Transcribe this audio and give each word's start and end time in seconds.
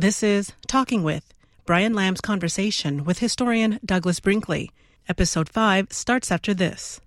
This 0.00 0.22
is 0.22 0.52
Talking 0.68 1.02
With, 1.02 1.34
Brian 1.66 1.92
Lamb's 1.92 2.20
conversation 2.20 3.02
with 3.02 3.18
historian 3.18 3.80
Douglas 3.84 4.20
Brinkley. 4.20 4.70
Episode 5.08 5.48
5 5.48 5.92
starts 5.92 6.30
after 6.30 6.54
this. 6.54 7.00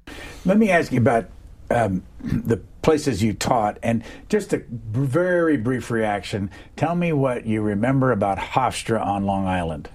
Let 0.43 0.57
me 0.57 0.71
ask 0.71 0.91
you 0.91 0.97
about 0.97 1.29
um, 1.69 2.03
the 2.21 2.57
places 2.81 3.23
you 3.23 3.31
taught 3.31 3.77
and 3.81 4.03
just 4.27 4.51
a 4.51 4.61
very 4.67 5.55
brief 5.55 5.89
reaction. 5.89 6.51
Tell 6.75 6.93
me 6.93 7.13
what 7.13 7.45
you 7.45 7.61
remember 7.61 8.11
about 8.11 8.37
Hofstra 8.37 9.01
on 9.01 9.25
Long 9.25 9.47
Island. 9.47 9.87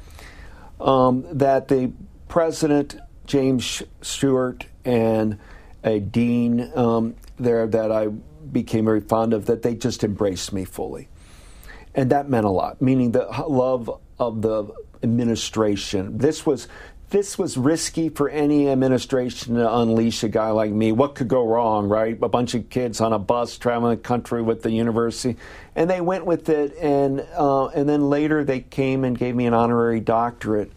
Um, 0.81 1.27
that 1.31 1.69
the 1.69 1.93
president, 2.29 2.97
James 3.27 3.83
Stewart, 4.01 4.65
and 4.87 5.39
a 5.85 6.01
dean 6.01 6.73
um, 6.75 7.15
there 7.39 7.67
that 7.67 7.93
I 7.93 8.07
became 8.07 8.87
very 8.87 9.03
fond 9.03 9.35
of, 9.35 9.45
that 9.45 9.61
they 9.61 9.75
just 9.75 10.03
embraced 10.03 10.55
me 10.55 10.65
fully. 10.65 11.09
And 11.97 12.11
that 12.11 12.29
meant 12.29 12.45
a 12.45 12.51
lot, 12.51 12.81
meaning 12.81 13.13
the 13.13 13.25
love 13.49 13.91
of 14.19 14.43
the 14.43 14.67
administration. 15.03 16.19
This 16.19 16.47
was 16.47 16.69
this 17.09 17.39
was 17.39 17.57
risky 17.57 18.09
for 18.09 18.29
any 18.29 18.69
administration 18.69 19.55
to 19.55 19.77
unleash 19.77 20.25
a 20.25 20.29
guy 20.29 20.51
like 20.51 20.73
me. 20.73 20.91
What 20.91 21.15
could 21.15 21.29
go 21.29 21.47
wrong, 21.47 21.89
right? 21.89 22.19
A 22.21 22.29
bunch 22.29 22.55
of 22.55 22.69
kids 22.69 23.01
on 23.01 23.13
a 23.13 23.19
bus 23.19 23.57
traveling 23.59 23.97
the 23.97 24.03
country 24.03 24.43
with 24.43 24.63
the 24.63 24.73
university, 24.73 25.37
and 25.77 25.89
they 25.89 26.01
went 26.01 26.27
with 26.27 26.49
it. 26.49 26.77
And 26.77 27.27
uh, 27.35 27.69
and 27.69 27.89
then 27.89 28.11
later 28.11 28.45
they 28.45 28.61
came 28.61 29.05
and 29.05 29.17
gave 29.17 29.35
me 29.35 29.47
an 29.47 29.55
honorary 29.55 30.01
doctorate 30.01 30.73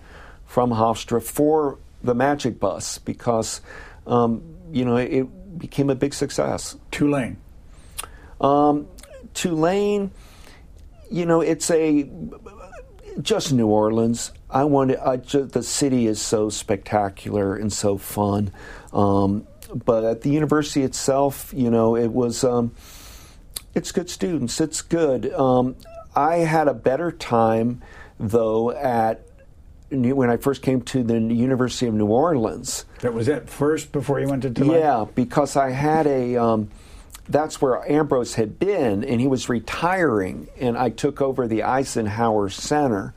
from 0.45 0.69
Hofstra 0.69 1.21
for 1.21 1.79
the 2.03 2.15
Magic 2.15 2.59
Bus 2.59 2.97
because 2.99 3.61
um, 4.07 4.43
you 4.71 4.85
know 4.85 4.95
it 4.95 5.57
became 5.59 5.89
a 5.89 5.95
big 5.95 6.13
success. 6.13 6.77
Tulane. 6.91 7.37
Um, 8.39 8.87
Tulane, 9.33 10.11
you 11.09 11.25
know, 11.25 11.41
it's 11.41 11.69
a 11.71 12.09
just 13.21 13.51
New 13.51 13.67
Orleans. 13.67 14.31
I 14.49 14.63
want 14.63 14.95
I 14.97 15.17
just, 15.17 15.51
the 15.51 15.63
city 15.63 16.07
is 16.07 16.21
so 16.21 16.49
spectacular 16.49 17.55
and 17.55 17.71
so 17.71 17.97
fun. 17.97 18.51
Um, 18.93 19.47
but 19.73 20.03
at 20.03 20.21
the 20.21 20.29
university 20.29 20.83
itself, 20.83 21.53
you 21.55 21.69
know, 21.69 21.95
it 21.95 22.11
was 22.11 22.43
um, 22.43 22.73
it's 23.75 23.91
good 23.91 24.09
students. 24.09 24.59
It's 24.59 24.81
good. 24.81 25.31
Um, 25.33 25.75
I 26.15 26.37
had 26.37 26.67
a 26.67 26.73
better 26.73 27.11
time 27.11 27.81
though 28.19 28.71
at 28.71 29.25
when 29.91 30.29
I 30.29 30.37
first 30.37 30.61
came 30.61 30.81
to 30.83 31.03
the 31.03 31.19
University 31.19 31.87
of 31.87 31.95
New 31.95 32.07
Orleans. 32.07 32.85
That 33.01 33.13
was 33.13 33.27
at 33.27 33.49
first 33.49 33.91
before 33.91 34.19
you 34.19 34.27
went 34.27 34.43
to 34.43 34.51
Tulane. 34.51 34.79
Yeah, 34.79 35.05
because 35.15 35.55
I 35.55 35.71
had 35.71 36.05
a. 36.07 36.37
That's 37.29 37.61
where 37.61 37.89
Ambrose 37.89 38.33
had 38.33 38.57
been, 38.57 39.03
and 39.03 39.21
he 39.21 39.27
was 39.27 39.49
retiring, 39.49 40.47
and 40.59 40.75
I 40.75 40.89
took 40.89 41.21
over 41.21 41.47
the 41.47 41.61
Eisenhower 41.61 42.49
Center, 42.49 43.13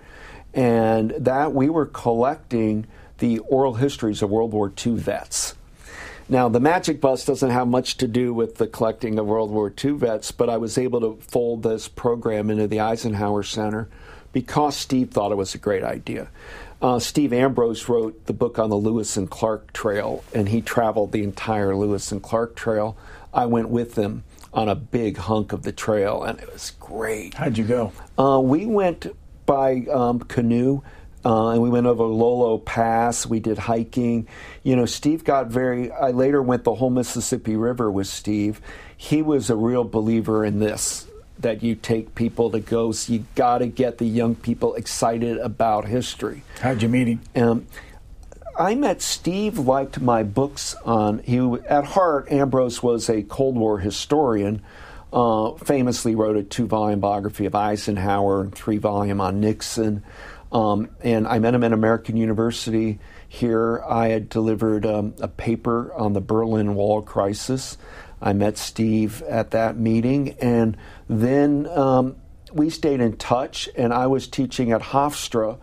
and 0.52 1.12
that 1.12 1.54
we 1.54 1.70
were 1.70 1.86
collecting 1.86 2.86
the 3.18 3.38
oral 3.38 3.74
histories 3.74 4.20
of 4.20 4.28
World 4.28 4.52
War 4.52 4.70
II 4.84 4.96
vets. 4.96 5.54
Now, 6.28 6.48
the 6.48 6.60
Magic 6.60 7.00
Bus 7.00 7.24
doesn't 7.24 7.50
have 7.50 7.68
much 7.68 7.96
to 7.98 8.06
do 8.06 8.34
with 8.34 8.56
the 8.56 8.66
collecting 8.66 9.18
of 9.18 9.26
World 9.26 9.50
War 9.50 9.72
II 9.82 9.92
vets, 9.92 10.30
but 10.30 10.50
I 10.50 10.58
was 10.58 10.76
able 10.76 11.00
to 11.00 11.18
fold 11.22 11.62
this 11.62 11.88
program 11.88 12.50
into 12.50 12.68
the 12.68 12.80
Eisenhower 12.80 13.42
Center 13.42 13.88
because 14.32 14.76
Steve 14.76 15.10
thought 15.10 15.32
it 15.32 15.36
was 15.36 15.54
a 15.54 15.58
great 15.58 15.82
idea. 15.82 16.28
Uh, 16.80 16.98
Steve 16.98 17.32
Ambrose 17.32 17.88
wrote 17.88 18.26
the 18.26 18.32
book 18.32 18.58
on 18.58 18.68
the 18.68 18.76
Lewis 18.76 19.16
and 19.16 19.30
Clark 19.30 19.72
Trail, 19.72 20.24
and 20.34 20.48
he 20.48 20.60
traveled 20.60 21.12
the 21.12 21.22
entire 21.22 21.76
Lewis 21.76 22.10
and 22.10 22.22
Clark 22.22 22.56
Trail. 22.56 22.96
I 23.32 23.46
went 23.46 23.68
with 23.68 23.94
them 23.94 24.24
on 24.52 24.68
a 24.68 24.74
big 24.74 25.16
hunk 25.16 25.52
of 25.52 25.62
the 25.62 25.72
trail, 25.72 26.22
and 26.22 26.38
it 26.38 26.52
was 26.52 26.72
great. 26.78 27.34
How'd 27.34 27.56
you 27.56 27.64
go? 27.64 27.92
Uh, 28.18 28.40
we 28.40 28.66
went 28.66 29.06
by 29.46 29.86
um, 29.92 30.20
canoe. 30.20 30.82
Uh, 31.24 31.50
and 31.50 31.62
we 31.62 31.70
went 31.70 31.86
over 31.86 32.02
Lolo 32.02 32.58
Pass. 32.58 33.24
We 33.26 33.38
did 33.38 33.56
hiking. 33.56 34.26
You 34.64 34.74
know, 34.74 34.86
Steve 34.86 35.22
got 35.22 35.46
very. 35.46 35.92
I 35.92 36.10
later 36.10 36.42
went 36.42 36.64
the 36.64 36.74
whole 36.74 36.90
Mississippi 36.90 37.54
River 37.54 37.92
with 37.92 38.08
Steve. 38.08 38.60
He 38.96 39.22
was 39.22 39.48
a 39.48 39.54
real 39.54 39.84
believer 39.84 40.44
in 40.44 40.58
this 40.58 41.06
that 41.38 41.62
you 41.62 41.74
take 41.74 42.14
people 42.14 42.50
to 42.50 42.60
go. 42.60 42.92
So 42.92 43.12
you 43.12 43.24
got 43.34 43.58
to 43.58 43.66
get 43.66 43.98
the 43.98 44.04
young 44.06 44.34
people 44.34 44.74
excited 44.74 45.38
about 45.38 45.86
history. 45.86 46.42
How'd 46.60 46.82
you 46.82 46.88
meet 46.88 47.06
him? 47.06 47.20
Um, 47.36 47.66
I 48.62 48.76
met 48.76 49.02
Steve. 49.02 49.58
Liked 49.58 50.00
my 50.00 50.22
books 50.22 50.76
on. 50.84 51.18
He 51.18 51.38
at 51.68 51.84
heart, 51.84 52.30
Ambrose 52.30 52.80
was 52.80 53.10
a 53.10 53.24
Cold 53.24 53.56
War 53.56 53.80
historian. 53.80 54.62
Uh, 55.12 55.56
famously 55.56 56.14
wrote 56.14 56.36
a 56.36 56.44
two-volume 56.44 57.00
biography 57.00 57.44
of 57.46 57.56
Eisenhower 57.56 58.42
and 58.42 58.54
three-volume 58.54 59.20
on 59.20 59.40
Nixon. 59.40 60.04
Um, 60.52 60.90
and 61.00 61.26
I 61.26 61.40
met 61.40 61.54
him 61.54 61.64
at 61.64 61.72
American 61.72 62.16
University 62.16 63.00
here. 63.28 63.82
I 63.82 64.10
had 64.10 64.28
delivered 64.28 64.86
um, 64.86 65.16
a 65.20 65.26
paper 65.26 65.92
on 65.94 66.12
the 66.12 66.20
Berlin 66.20 66.76
Wall 66.76 67.02
crisis. 67.02 67.76
I 68.20 68.32
met 68.32 68.58
Steve 68.58 69.22
at 69.22 69.50
that 69.50 69.76
meeting, 69.76 70.36
and 70.40 70.76
then 71.08 71.66
um, 71.66 72.14
we 72.52 72.70
stayed 72.70 73.00
in 73.00 73.16
touch. 73.16 73.68
And 73.76 73.92
I 73.92 74.06
was 74.06 74.28
teaching 74.28 74.70
at 74.70 74.82
Hofstra, 74.82 75.58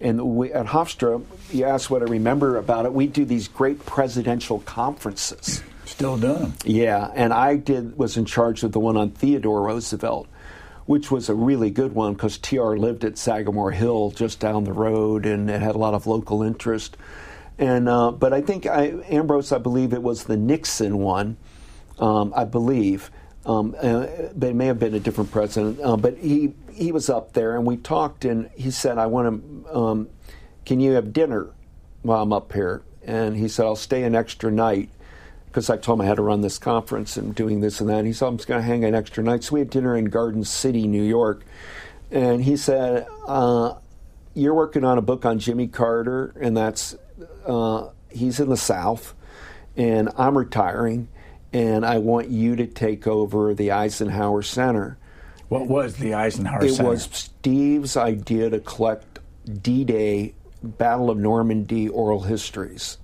and 0.00 0.36
we, 0.36 0.52
at 0.52 0.66
Hofstra, 0.66 1.22
you 1.50 1.64
asked 1.64 1.90
what 1.90 2.02
I 2.02 2.06
remember 2.06 2.56
about 2.56 2.84
it. 2.84 2.92
We 2.92 3.06
do 3.06 3.24
these 3.24 3.48
great 3.48 3.84
presidential 3.86 4.58
conferences. 4.60 5.62
Still 5.84 6.16
done. 6.16 6.54
Yeah, 6.64 7.10
and 7.14 7.32
I 7.32 7.56
did 7.56 7.96
was 7.96 8.16
in 8.16 8.24
charge 8.24 8.62
of 8.62 8.72
the 8.72 8.80
one 8.80 8.96
on 8.96 9.10
Theodore 9.10 9.62
Roosevelt, 9.62 10.26
which 10.86 11.10
was 11.10 11.28
a 11.28 11.34
really 11.34 11.70
good 11.70 11.94
one 11.94 12.14
because 12.14 12.38
TR 12.38 12.74
lived 12.76 13.04
at 13.04 13.18
Sagamore 13.18 13.70
Hill 13.70 14.10
just 14.10 14.40
down 14.40 14.64
the 14.64 14.72
road, 14.72 15.26
and 15.26 15.48
it 15.48 15.60
had 15.60 15.74
a 15.74 15.78
lot 15.78 15.94
of 15.94 16.06
local 16.06 16.42
interest. 16.42 16.96
And 17.58 17.88
uh, 17.88 18.10
but 18.10 18.32
I 18.32 18.40
think 18.40 18.66
I, 18.66 18.86
Ambrose, 19.08 19.52
I 19.52 19.58
believe 19.58 19.92
it 19.92 20.02
was 20.02 20.24
the 20.24 20.36
Nixon 20.36 20.98
one, 20.98 21.36
um, 21.98 22.32
I 22.34 22.44
believe. 22.44 23.10
Um, 23.46 23.74
uh, 23.78 24.06
but 24.34 24.50
it 24.50 24.54
may 24.54 24.66
have 24.66 24.78
been 24.78 24.94
a 24.94 25.00
different 25.00 25.30
president. 25.30 25.80
Uh, 25.82 25.96
but 25.96 26.16
he 26.16 26.54
he 26.72 26.92
was 26.92 27.10
up 27.10 27.32
there, 27.34 27.56
and 27.56 27.66
we 27.66 27.76
talked, 27.76 28.24
and 28.24 28.50
he 28.54 28.70
said, 28.70 28.98
"I 28.98 29.06
want 29.06 29.66
to. 29.66 29.76
Um, 29.76 30.08
can 30.64 30.80
you 30.80 30.92
have 30.92 31.12
dinner 31.12 31.50
while 32.02 32.22
I'm 32.22 32.32
up 32.32 32.52
here?" 32.52 32.82
And 33.04 33.36
he 33.36 33.48
said, 33.48 33.66
"I'll 33.66 33.76
stay 33.76 34.02
an 34.04 34.14
extra 34.14 34.50
night." 34.50 34.88
because 35.54 35.70
I 35.70 35.76
told 35.76 36.00
him 36.00 36.04
I 36.04 36.08
had 36.08 36.16
to 36.16 36.22
run 36.22 36.40
this 36.40 36.58
conference 36.58 37.16
and 37.16 37.32
doing 37.32 37.60
this 37.60 37.80
and 37.80 37.88
that. 37.88 37.98
And 37.98 38.08
he 38.08 38.12
said, 38.12 38.26
I'm 38.26 38.38
just 38.38 38.48
going 38.48 38.60
to 38.60 38.66
hang 38.66 38.84
an 38.84 38.92
extra 38.92 39.22
night. 39.22 39.44
So 39.44 39.54
we 39.54 39.60
had 39.60 39.70
dinner 39.70 39.96
in 39.96 40.06
Garden 40.06 40.42
City, 40.42 40.88
New 40.88 41.04
York. 41.04 41.44
And 42.10 42.42
he 42.42 42.56
said, 42.56 43.06
uh, 43.24 43.74
You're 44.34 44.54
working 44.54 44.82
on 44.82 44.98
a 44.98 45.00
book 45.00 45.24
on 45.24 45.38
Jimmy 45.38 45.68
Carter, 45.68 46.34
and 46.40 46.56
that's, 46.56 46.96
uh, 47.46 47.88
he's 48.10 48.40
in 48.40 48.48
the 48.48 48.56
South, 48.56 49.14
and 49.76 50.10
I'm 50.16 50.36
retiring, 50.36 51.06
and 51.54 51.86
I 51.86 51.98
want 51.98 52.28
you 52.28 52.56
to 52.56 52.66
take 52.66 53.06
over 53.06 53.54
the 53.54 53.70
Eisenhower 53.70 54.42
Center. 54.42 54.98
What 55.48 55.68
was 55.68 55.96
the 55.96 56.14
Eisenhower 56.14 56.64
it 56.64 56.74
Center? 56.74 56.88
It 56.88 56.92
was 56.92 57.04
Steve's 57.04 57.96
idea 57.96 58.50
to 58.50 58.58
collect 58.58 59.20
D 59.62 59.84
Day, 59.84 60.34
Battle 60.62 61.10
of 61.10 61.16
Normandy 61.16 61.88
oral 61.88 62.20
histories 62.20 62.98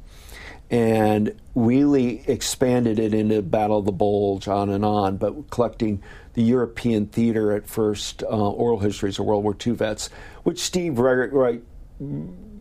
and 0.70 1.34
really 1.54 2.22
expanded 2.28 2.98
it 3.00 3.12
into 3.12 3.42
Battle 3.42 3.78
of 3.78 3.84
the 3.84 3.92
Bulge, 3.92 4.46
on 4.46 4.70
and 4.70 4.84
on, 4.84 5.16
but 5.16 5.50
collecting 5.50 6.00
the 6.34 6.42
European 6.42 7.06
theater 7.06 7.52
at 7.52 7.66
first, 7.66 8.22
uh, 8.22 8.26
oral 8.28 8.78
histories 8.78 9.18
of 9.18 9.26
World 9.26 9.42
War 9.42 9.56
II 9.66 9.72
vets, 9.72 10.10
which 10.44 10.60
Steve 10.60 11.00
right, 11.00 11.32
right, 11.32 11.62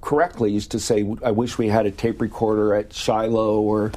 correctly 0.02 0.52
used 0.52 0.72
to 0.72 0.80
say, 0.80 1.08
I 1.24 1.32
wish 1.32 1.60
we 1.60 1.68
had 1.68 1.86
a 1.86 1.92
tape 1.92 2.20
recorder 2.20 2.74
at 2.74 2.94
Shiloh 2.94 3.62
or, 3.62 3.92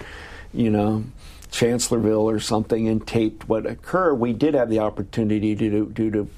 you 0.53 0.69
know, 0.69 1.05
Chancellorsville 1.53 2.29
or 2.29 2.41
something 2.41 2.89
and 2.89 3.07
taped 3.07 3.49
what 3.49 3.67
occurred. 3.67 4.15
We 4.15 4.33
did 4.33 4.55
have 4.55 4.69
the 4.69 4.81
opportunity 4.81 5.55
to 5.55 5.71
do, 5.71 5.87
due 5.87 6.11
to 6.11 6.29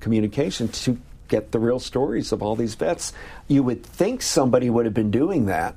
communication 0.00 0.68
to 0.68 0.98
get 1.28 1.52
the 1.52 1.60
real 1.60 1.78
stories 1.78 2.32
of 2.32 2.42
all 2.42 2.56
these 2.56 2.74
vets. 2.74 3.12
You 3.46 3.62
would 3.62 3.84
think 3.84 4.22
somebody 4.22 4.68
would 4.68 4.84
have 4.84 4.94
been 4.94 5.12
doing 5.12 5.46
that 5.46 5.76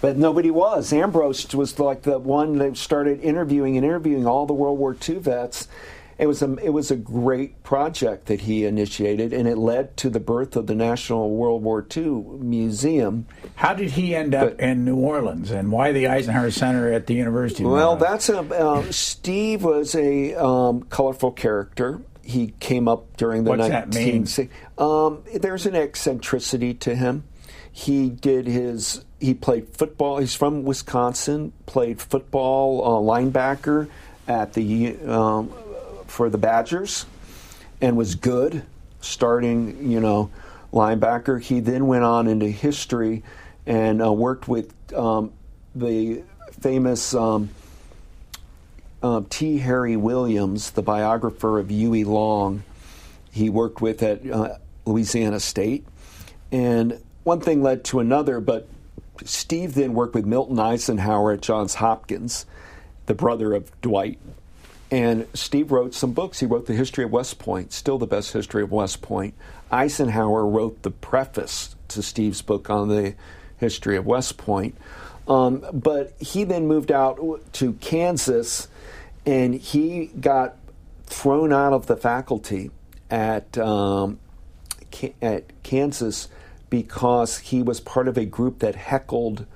but 0.00 0.16
nobody 0.16 0.50
was. 0.50 0.92
Ambrose 0.92 1.54
was 1.54 1.78
like 1.78 2.02
the 2.02 2.18
one 2.18 2.58
that 2.58 2.76
started 2.76 3.20
interviewing 3.20 3.76
and 3.76 3.84
interviewing 3.84 4.26
all 4.26 4.46
the 4.46 4.52
World 4.52 4.78
War 4.78 4.96
II 5.08 5.16
vets. 5.16 5.68
It 6.18 6.26
was 6.26 6.40
a 6.40 6.54
it 6.56 6.70
was 6.70 6.90
a 6.90 6.96
great 6.96 7.62
project 7.62 8.26
that 8.26 8.42
he 8.42 8.64
initiated, 8.64 9.34
and 9.34 9.46
it 9.46 9.58
led 9.58 9.96
to 9.98 10.08
the 10.08 10.20
birth 10.20 10.56
of 10.56 10.66
the 10.66 10.74
National 10.74 11.30
World 11.30 11.62
War 11.62 11.86
II 11.94 12.22
Museum. 12.40 13.26
How 13.56 13.74
did 13.74 13.90
he 13.90 14.14
end 14.14 14.34
up 14.34 14.56
but, 14.56 14.60
in 14.60 14.84
New 14.84 14.96
Orleans, 14.96 15.50
and 15.50 15.70
why 15.70 15.92
the 15.92 16.08
Eisenhower 16.08 16.50
Center 16.50 16.90
at 16.90 17.06
the 17.06 17.14
University? 17.14 17.64
of 17.64 17.70
Well, 17.70 17.96
that's 17.96 18.30
a 18.30 18.38
uh, 18.38 18.90
Steve 18.90 19.62
was 19.62 19.94
a 19.94 20.34
um, 20.34 20.84
colorful 20.84 21.32
character. 21.32 22.00
He 22.22 22.54
came 22.60 22.88
up 22.88 23.16
during 23.18 23.44
the 23.44 23.50
What's 23.50 23.68
19. 23.68 24.24
that? 24.24 24.82
Um, 24.82 25.22
there's 25.34 25.66
an 25.66 25.76
eccentricity 25.76 26.72
to 26.74 26.94
him. 26.94 27.24
He 27.70 28.08
did 28.08 28.46
his 28.46 29.04
he 29.20 29.34
played 29.34 29.68
football. 29.68 30.16
He's 30.16 30.34
from 30.34 30.64
Wisconsin. 30.64 31.52
Played 31.66 32.00
football 32.00 32.82
uh, 32.82 33.14
linebacker 33.14 33.88
at 34.26 34.54
the 34.54 34.96
um, 35.06 35.52
for 36.06 36.30
the 36.30 36.38
Badgers, 36.38 37.06
and 37.80 37.96
was 37.96 38.14
good. 38.14 38.62
starting, 39.00 39.90
you 39.90 40.00
know, 40.00 40.30
linebacker. 40.72 41.40
He 41.40 41.60
then 41.60 41.86
went 41.86 42.04
on 42.04 42.26
into 42.26 42.46
history 42.46 43.22
and 43.66 44.02
uh, 44.02 44.12
worked 44.12 44.48
with 44.48 44.72
um, 44.94 45.32
the 45.74 46.22
famous 46.60 47.14
um, 47.14 47.50
uh, 49.02 49.22
T. 49.30 49.58
Harry 49.58 49.96
Williams, 49.96 50.70
the 50.72 50.82
biographer 50.82 51.58
of 51.58 51.70
Huey 51.70 52.04
Long. 52.04 52.62
He 53.30 53.50
worked 53.50 53.80
with 53.80 54.02
at 54.02 54.28
uh, 54.28 54.56
Louisiana 54.84 55.40
State. 55.40 55.86
And 56.50 57.00
one 57.24 57.40
thing 57.40 57.62
led 57.62 57.84
to 57.84 58.00
another, 58.00 58.40
but 58.40 58.68
Steve 59.24 59.74
then 59.74 59.94
worked 59.94 60.14
with 60.14 60.24
Milton 60.24 60.58
Eisenhower 60.58 61.32
at 61.32 61.42
Johns 61.42 61.74
Hopkins, 61.74 62.46
the 63.06 63.14
brother 63.14 63.52
of 63.52 63.78
Dwight. 63.80 64.18
And 64.90 65.26
Steve 65.34 65.72
wrote 65.72 65.94
some 65.94 66.12
books. 66.12 66.40
He 66.40 66.46
wrote 66.46 66.66
The 66.66 66.74
History 66.74 67.04
of 67.04 67.10
West 67.10 67.38
Point, 67.38 67.72
still 67.72 67.98
the 67.98 68.06
best 68.06 68.32
history 68.32 68.62
of 68.62 68.70
West 68.70 69.02
Point. 69.02 69.34
Eisenhower 69.70 70.46
wrote 70.46 70.82
the 70.82 70.90
preface 70.90 71.74
to 71.88 72.02
Steve's 72.02 72.42
book 72.42 72.70
on 72.70 72.88
the 72.88 73.14
history 73.56 73.96
of 73.96 74.06
West 74.06 74.36
Point. 74.36 74.76
Um, 75.26 75.64
but 75.72 76.14
he 76.20 76.44
then 76.44 76.68
moved 76.68 76.92
out 76.92 77.18
to 77.54 77.72
Kansas 77.74 78.68
and 79.24 79.54
he 79.54 80.06
got 80.06 80.56
thrown 81.06 81.52
out 81.52 81.72
of 81.72 81.86
the 81.86 81.96
faculty 81.96 82.70
at, 83.10 83.58
um, 83.58 84.20
at 85.20 85.62
Kansas 85.64 86.28
because 86.70 87.38
he 87.38 87.62
was 87.62 87.80
part 87.80 88.06
of 88.06 88.16
a 88.16 88.24
group 88.24 88.60
that 88.60 88.76
heckled 88.76 89.46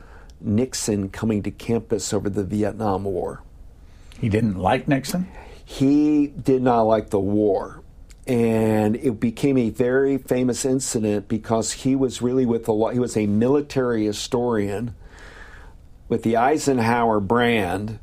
Nixon 0.41 1.09
coming 1.09 1.43
to 1.43 1.50
campus 1.53 2.12
over 2.12 2.29
the 2.29 2.44
Vietnam 2.44 3.05
War. 3.05 3.43
He 4.21 4.29
didn't 4.29 4.59
like 4.59 4.87
Nixon? 4.87 5.29
He 5.65 6.27
did 6.29 6.63
not 6.63 6.83
like 6.83 7.11
the 7.11 7.21
war. 7.21 7.83
And 8.27 8.97
it 8.97 9.19
became 9.19 9.57
a 9.57 9.71
very 9.71 10.19
famous 10.19 10.65
incident 10.65 11.27
because 11.27 11.73
he 11.73 11.97
was 11.97 12.21
really 12.21 12.47
with 12.47 12.67
the 12.67 12.75
he 12.93 12.99
was 12.99 13.17
a 13.17 13.27
military 13.27 14.05
historian 14.05 14.95
with 16.09 16.23
the 16.23 16.37
Eisenhower 16.37 17.19
brand. 17.21 17.99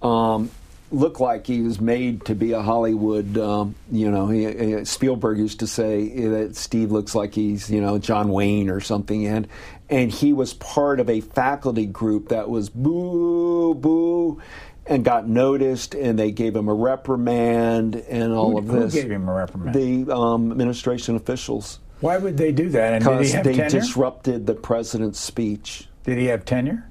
Um, 0.00 0.50
looked 0.90 1.20
like 1.20 1.46
he 1.46 1.60
was 1.60 1.80
made 1.80 2.24
to 2.24 2.34
be 2.34 2.52
a 2.52 2.62
Hollywood. 2.62 3.36
Um, 3.36 3.74
you 3.90 4.10
know, 4.10 4.28
he, 4.28 4.46
he, 4.46 4.84
Spielberg 4.84 5.38
used 5.38 5.60
to 5.60 5.66
say 5.66 6.08
that 6.28 6.56
Steve 6.56 6.90
looks 6.90 7.14
like 7.14 7.34
he's 7.34 7.70
you 7.70 7.80
know 7.80 7.98
John 7.98 8.30
Wayne 8.30 8.70
or 8.70 8.80
something, 8.80 9.26
and 9.26 9.46
and 9.90 10.10
he 10.10 10.32
was 10.32 10.54
part 10.54 11.00
of 11.00 11.10
a 11.10 11.20
faculty 11.20 11.86
group 11.86 12.28
that 12.28 12.48
was 12.48 12.70
boo 12.70 13.74
boo. 13.74 14.40
And 14.88 15.04
got 15.04 15.28
noticed, 15.28 15.94
and 15.94 16.18
they 16.18 16.30
gave 16.30 16.56
him 16.56 16.68
a 16.68 16.74
reprimand, 16.74 17.94
and 17.94 18.32
all 18.32 18.52
who, 18.52 18.58
of 18.58 18.66
this. 18.68 18.94
Who 18.94 19.02
gave 19.02 19.10
him 19.10 19.28
a 19.28 19.34
reprimand? 19.34 19.74
The 19.74 20.14
um, 20.14 20.50
administration 20.50 21.14
officials. 21.14 21.78
Why 22.00 22.16
would 22.16 22.36
they 22.36 22.52
do 22.52 22.70
that? 22.70 23.00
Because 23.00 23.32
they 23.32 23.42
tenure? 23.42 23.68
disrupted 23.68 24.46
the 24.46 24.54
president's 24.54 25.20
speech. 25.20 25.88
Did 26.04 26.18
he 26.18 26.26
have 26.26 26.44
tenure? 26.44 26.88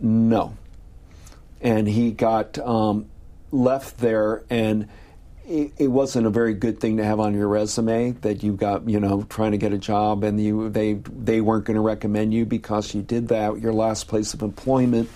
No. 0.00 0.56
And 1.60 1.88
he 1.88 2.12
got 2.12 2.58
um, 2.58 3.06
left 3.50 3.98
there 3.98 4.44
and 4.50 4.88
it, 5.46 5.72
it, 5.78 5.88
wasn't 5.88 6.26
a 6.26 6.30
very 6.30 6.54
good 6.54 6.80
thing 6.80 6.96
to 6.96 7.04
have 7.04 7.20
on 7.20 7.34
your 7.34 7.48
resume 7.48 8.12
that 8.22 8.42
you 8.42 8.52
got 8.52 8.88
you 8.88 8.98
know 8.98 9.22
trying 9.28 9.52
to 9.52 9.58
get 9.58 9.72
a 9.72 9.78
job 9.78 10.24
and 10.24 10.42
you 10.42 10.68
they 10.70 10.94
they 10.94 11.40
weren't 11.40 11.64
going 11.64 11.76
to 11.76 11.80
recommend 11.80 12.34
you 12.34 12.44
because 12.44 12.94
you 12.94 13.02
did 13.02 13.28
that 13.28 13.60
your 13.60 13.72
last 13.72 14.08
place 14.08 14.34
of 14.34 14.42
employment 14.42 15.08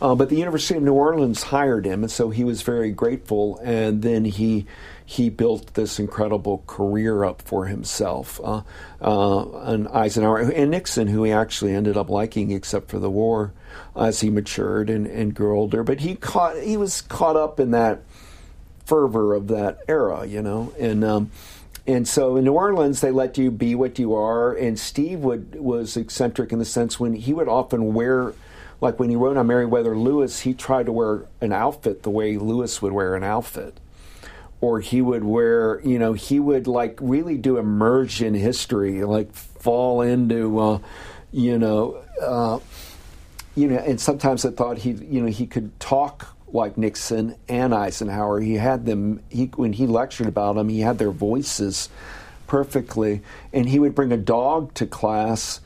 uh, 0.00 0.14
but 0.14 0.28
the 0.28 0.36
University 0.36 0.76
of 0.76 0.82
New 0.82 0.94
Orleans 0.94 1.44
hired 1.44 1.86
him 1.86 2.02
and 2.02 2.10
so 2.10 2.30
he 2.30 2.44
was 2.44 2.62
very 2.62 2.90
grateful 2.90 3.58
and 3.62 4.02
then 4.02 4.24
he 4.24 4.66
he 5.04 5.28
built 5.28 5.74
this 5.74 5.98
incredible 5.98 6.62
career 6.66 7.24
up 7.24 7.42
for 7.42 7.66
himself 7.66 8.40
uh, 8.44 8.62
uh, 9.02 9.58
and 9.62 9.88
Eisenhower 9.88 10.38
and 10.38 10.70
Nixon 10.70 11.08
who 11.08 11.24
he 11.24 11.32
actually 11.32 11.74
ended 11.74 11.96
up 11.96 12.08
liking 12.08 12.50
except 12.50 12.90
for 12.90 12.98
the 12.98 13.10
war 13.10 13.52
as 13.96 14.20
he 14.20 14.30
matured 14.30 14.90
and, 14.90 15.06
and 15.06 15.34
grew 15.34 15.58
older. 15.58 15.82
But 15.82 16.00
he 16.00 16.14
caught 16.14 16.56
he 16.56 16.76
was 16.76 17.02
caught 17.02 17.36
up 17.36 17.60
in 17.60 17.70
that 17.72 18.02
fervor 18.84 19.34
of 19.34 19.48
that 19.48 19.80
era, 19.88 20.26
you 20.26 20.42
know, 20.42 20.72
and. 20.78 21.04
Um, 21.04 21.30
and 21.86 22.06
so 22.06 22.36
in 22.36 22.44
New 22.44 22.52
Orleans, 22.52 23.00
they 23.00 23.10
let 23.10 23.36
you 23.36 23.50
be 23.50 23.74
what 23.74 23.98
you 23.98 24.14
are. 24.14 24.52
And 24.52 24.78
Steve 24.78 25.20
would 25.20 25.58
was 25.58 25.96
eccentric 25.96 26.52
in 26.52 26.60
the 26.60 26.64
sense 26.64 27.00
when 27.00 27.14
he 27.14 27.32
would 27.32 27.48
often 27.48 27.94
wear, 27.94 28.34
like 28.80 28.98
when 28.98 29.10
he 29.10 29.16
wrote 29.16 29.36
on 29.36 29.46
Meriwether 29.46 29.96
Lewis, 29.96 30.40
he 30.40 30.54
tried 30.54 30.86
to 30.86 30.92
wear 30.92 31.26
an 31.40 31.52
outfit 31.52 32.02
the 32.02 32.10
way 32.10 32.36
Lewis 32.36 32.80
would 32.80 32.92
wear 32.92 33.14
an 33.14 33.24
outfit, 33.24 33.78
or 34.60 34.80
he 34.80 35.02
would 35.02 35.24
wear, 35.24 35.80
you 35.80 35.98
know, 35.98 36.12
he 36.12 36.40
would 36.40 36.66
like 36.66 36.98
really 37.00 37.36
do 37.36 37.58
immersion 37.58 38.34
history, 38.34 39.04
like 39.04 39.32
fall 39.34 40.00
into, 40.00 40.58
uh, 40.58 40.78
you 41.32 41.58
know. 41.58 42.02
Uh, 42.20 42.58
you 43.56 43.68
know, 43.68 43.78
and 43.78 44.00
sometimes 44.00 44.44
I 44.44 44.50
thought 44.50 44.78
he, 44.78 44.92
you 44.92 45.20
know, 45.20 45.26
he 45.26 45.46
could 45.46 45.78
talk 45.80 46.36
like 46.52 46.78
Nixon 46.78 47.36
and 47.48 47.74
Eisenhower. 47.74 48.40
He 48.40 48.54
had 48.54 48.86
them. 48.86 49.22
He 49.28 49.46
when 49.46 49.72
he 49.72 49.86
lectured 49.86 50.26
about 50.26 50.54
them, 50.54 50.68
he 50.68 50.80
had 50.80 50.98
their 50.98 51.10
voices 51.10 51.88
perfectly, 52.46 53.22
and 53.52 53.68
he 53.68 53.78
would 53.78 53.94
bring 53.94 54.12
a 54.12 54.16
dog 54.16 54.74
to 54.74 54.86
class, 54.86 55.60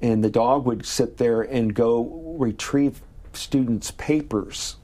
and 0.00 0.24
the 0.24 0.30
dog 0.30 0.64
would 0.66 0.86
sit 0.86 1.18
there 1.18 1.42
and 1.42 1.74
go 1.74 2.36
retrieve 2.38 3.00
students' 3.32 3.90
papers, 3.92 4.76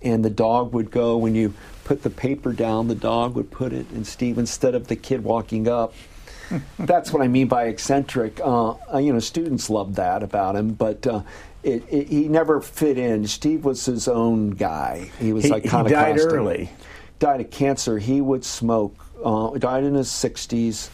and 0.00 0.24
the 0.24 0.30
dog 0.30 0.72
would 0.72 0.90
go 0.90 1.16
when 1.16 1.34
you 1.34 1.54
put 1.84 2.02
the 2.02 2.10
paper 2.10 2.52
down, 2.52 2.88
the 2.88 2.94
dog 2.94 3.34
would 3.34 3.50
put 3.50 3.72
it, 3.72 3.88
and 3.90 4.06
Steve 4.06 4.38
instead 4.38 4.74
of 4.74 4.88
the 4.88 4.96
kid 4.96 5.24
walking 5.24 5.68
up. 5.68 5.94
That's 6.78 7.12
what 7.12 7.22
I 7.22 7.28
mean 7.28 7.48
by 7.48 7.64
eccentric. 7.64 8.40
Uh, 8.42 8.74
you 8.94 9.12
know, 9.12 9.18
students 9.18 9.70
loved 9.70 9.96
that 9.96 10.22
about 10.22 10.56
him, 10.56 10.74
but 10.74 11.06
uh, 11.06 11.22
it, 11.62 11.84
it, 11.88 12.08
he 12.08 12.28
never 12.28 12.60
fit 12.60 12.98
in. 12.98 13.26
Steve 13.26 13.64
was 13.64 13.84
his 13.84 14.08
own 14.08 14.50
guy. 14.50 15.10
He 15.18 15.32
was 15.32 15.44
he, 15.44 15.50
like 15.50 15.64
kind 15.64 15.86
of 15.86 15.92
died 15.92 16.18
early. 16.18 16.70
Died 17.18 17.40
of 17.40 17.50
cancer. 17.50 17.98
He 17.98 18.20
would 18.20 18.44
smoke. 18.44 18.96
Uh, 19.24 19.50
died 19.58 19.84
in 19.84 19.94
his 19.94 20.10
sixties. 20.10 20.90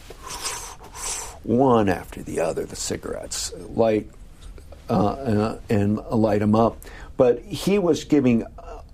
One 1.43 1.89
after 1.89 2.21
the 2.21 2.39
other, 2.39 2.65
the 2.65 2.75
cigarettes 2.75 3.53
light 3.57 4.09
uh, 4.89 4.93
uh, 4.93 5.59
and 5.69 5.97
light 5.97 6.39
them 6.39 6.55
up. 6.55 6.77
But 7.17 7.41
he 7.41 7.79
was 7.79 8.03
giving 8.03 8.45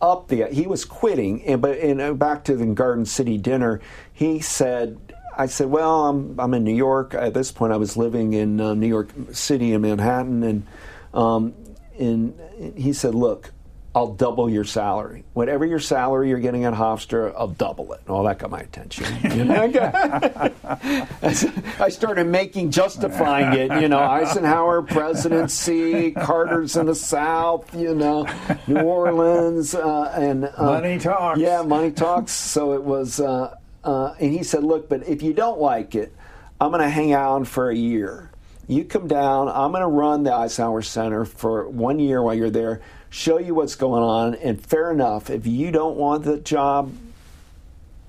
up 0.02 0.28
the. 0.28 0.48
He 0.48 0.68
was 0.68 0.86
quitting. 0.86 1.44
And 1.44 1.62
but 1.62 1.80
and 1.80 2.02
uh, 2.02 2.14
back 2.14 2.44
to 2.46 2.56
the 2.56 2.66
Garden 2.68 3.06
City 3.06 3.38
dinner, 3.38 3.82
he 4.14 4.40
said 4.40 5.00
I 5.38 5.48
said, 5.48 5.68
"Well, 5.68 6.06
I'm 6.08 6.40
I'm 6.40 6.54
in 6.54 6.64
New 6.64 6.76
York. 6.76 7.14
At 7.14 7.34
this 7.34 7.52
point, 7.52 7.74
I 7.74 7.78
was 7.78 7.98
living 7.98 8.34
in 8.34 8.62
uh, 8.62 8.74
New 8.74 8.88
York 8.88 9.10
City 9.32 9.74
in 9.74 9.82
Manhattan, 9.82 10.44
and 10.44 10.68
um, 11.14 11.54
and 12.00 12.40
he 12.76 12.94
said, 12.94 13.16
"Look, 13.16 13.52
I'll 13.96 14.08
double 14.08 14.50
your 14.50 14.66
salary. 14.66 15.24
Whatever 15.32 15.66
your 15.66 15.80
salary 15.80 16.28
you're 16.28 16.40
getting 16.40 16.66
at 16.66 16.74
Hofstra, 16.74 17.34
I'll 17.38 17.48
double 17.48 17.94
it." 17.94 18.02
All 18.10 18.26
that 18.26 18.40
got 18.40 18.52
my 18.52 18.60
attention. 18.60 19.06
I 21.80 21.90
started 21.90 22.28
making, 22.28 22.72
justifying 22.72 23.58
it. 23.58 23.82
You 23.82 23.88
know, 23.88 24.00
Eisenhower 24.00 24.82
presidency, 24.82 26.12
Carter's 26.12 26.76
in 26.76 26.88
the 26.88 26.96
South. 26.96 27.74
You 27.74 27.96
know, 27.96 28.28
New 28.68 28.82
Orleans, 28.82 29.74
uh, 29.74 30.12
and 30.14 30.44
uh, 30.44 30.52
money 30.58 31.00
talks. 31.00 31.40
Yeah, 31.40 31.62
money 31.62 31.92
talks. 31.92 32.34
So 32.34 32.74
it 32.74 32.84
was, 32.84 33.22
uh, 33.22 33.56
uh 33.86 34.14
and 34.20 34.34
he 34.34 34.44
said, 34.44 34.66
"Look, 34.66 34.90
but 34.90 35.08
if 35.08 35.24
you 35.24 35.32
don't 35.32 35.62
like 35.62 35.96
it, 35.96 36.14
I'm 36.60 36.72
going 36.72 36.84
to 36.84 36.90
hang 36.90 37.14
out 37.14 37.48
for 37.48 37.70
a 37.70 37.76
year." 37.76 38.30
You 38.68 38.84
come 38.84 39.08
down, 39.08 39.48
I'm 39.48 39.72
going 39.72 39.84
to 39.84 39.88
run 39.88 40.24
the 40.24 40.34
Eisenhower 40.34 40.82
Center 40.82 41.24
for 41.24 41.70
one 41.70 42.00
year 42.00 42.24
while 42.24 42.34
you're 42.34 42.50
there, 42.50 42.82
show 43.16 43.40
you 43.40 43.56
what's 43.56 43.76
going 43.76 44.04
on, 44.04 44.36
and 44.36 44.62
fair 44.62 44.92
enough, 44.92 45.30
if 45.30 45.48
you 45.48 45.72
don't 45.72 45.96
want 45.96 46.26
the 46.26 46.38
job, 46.38 46.94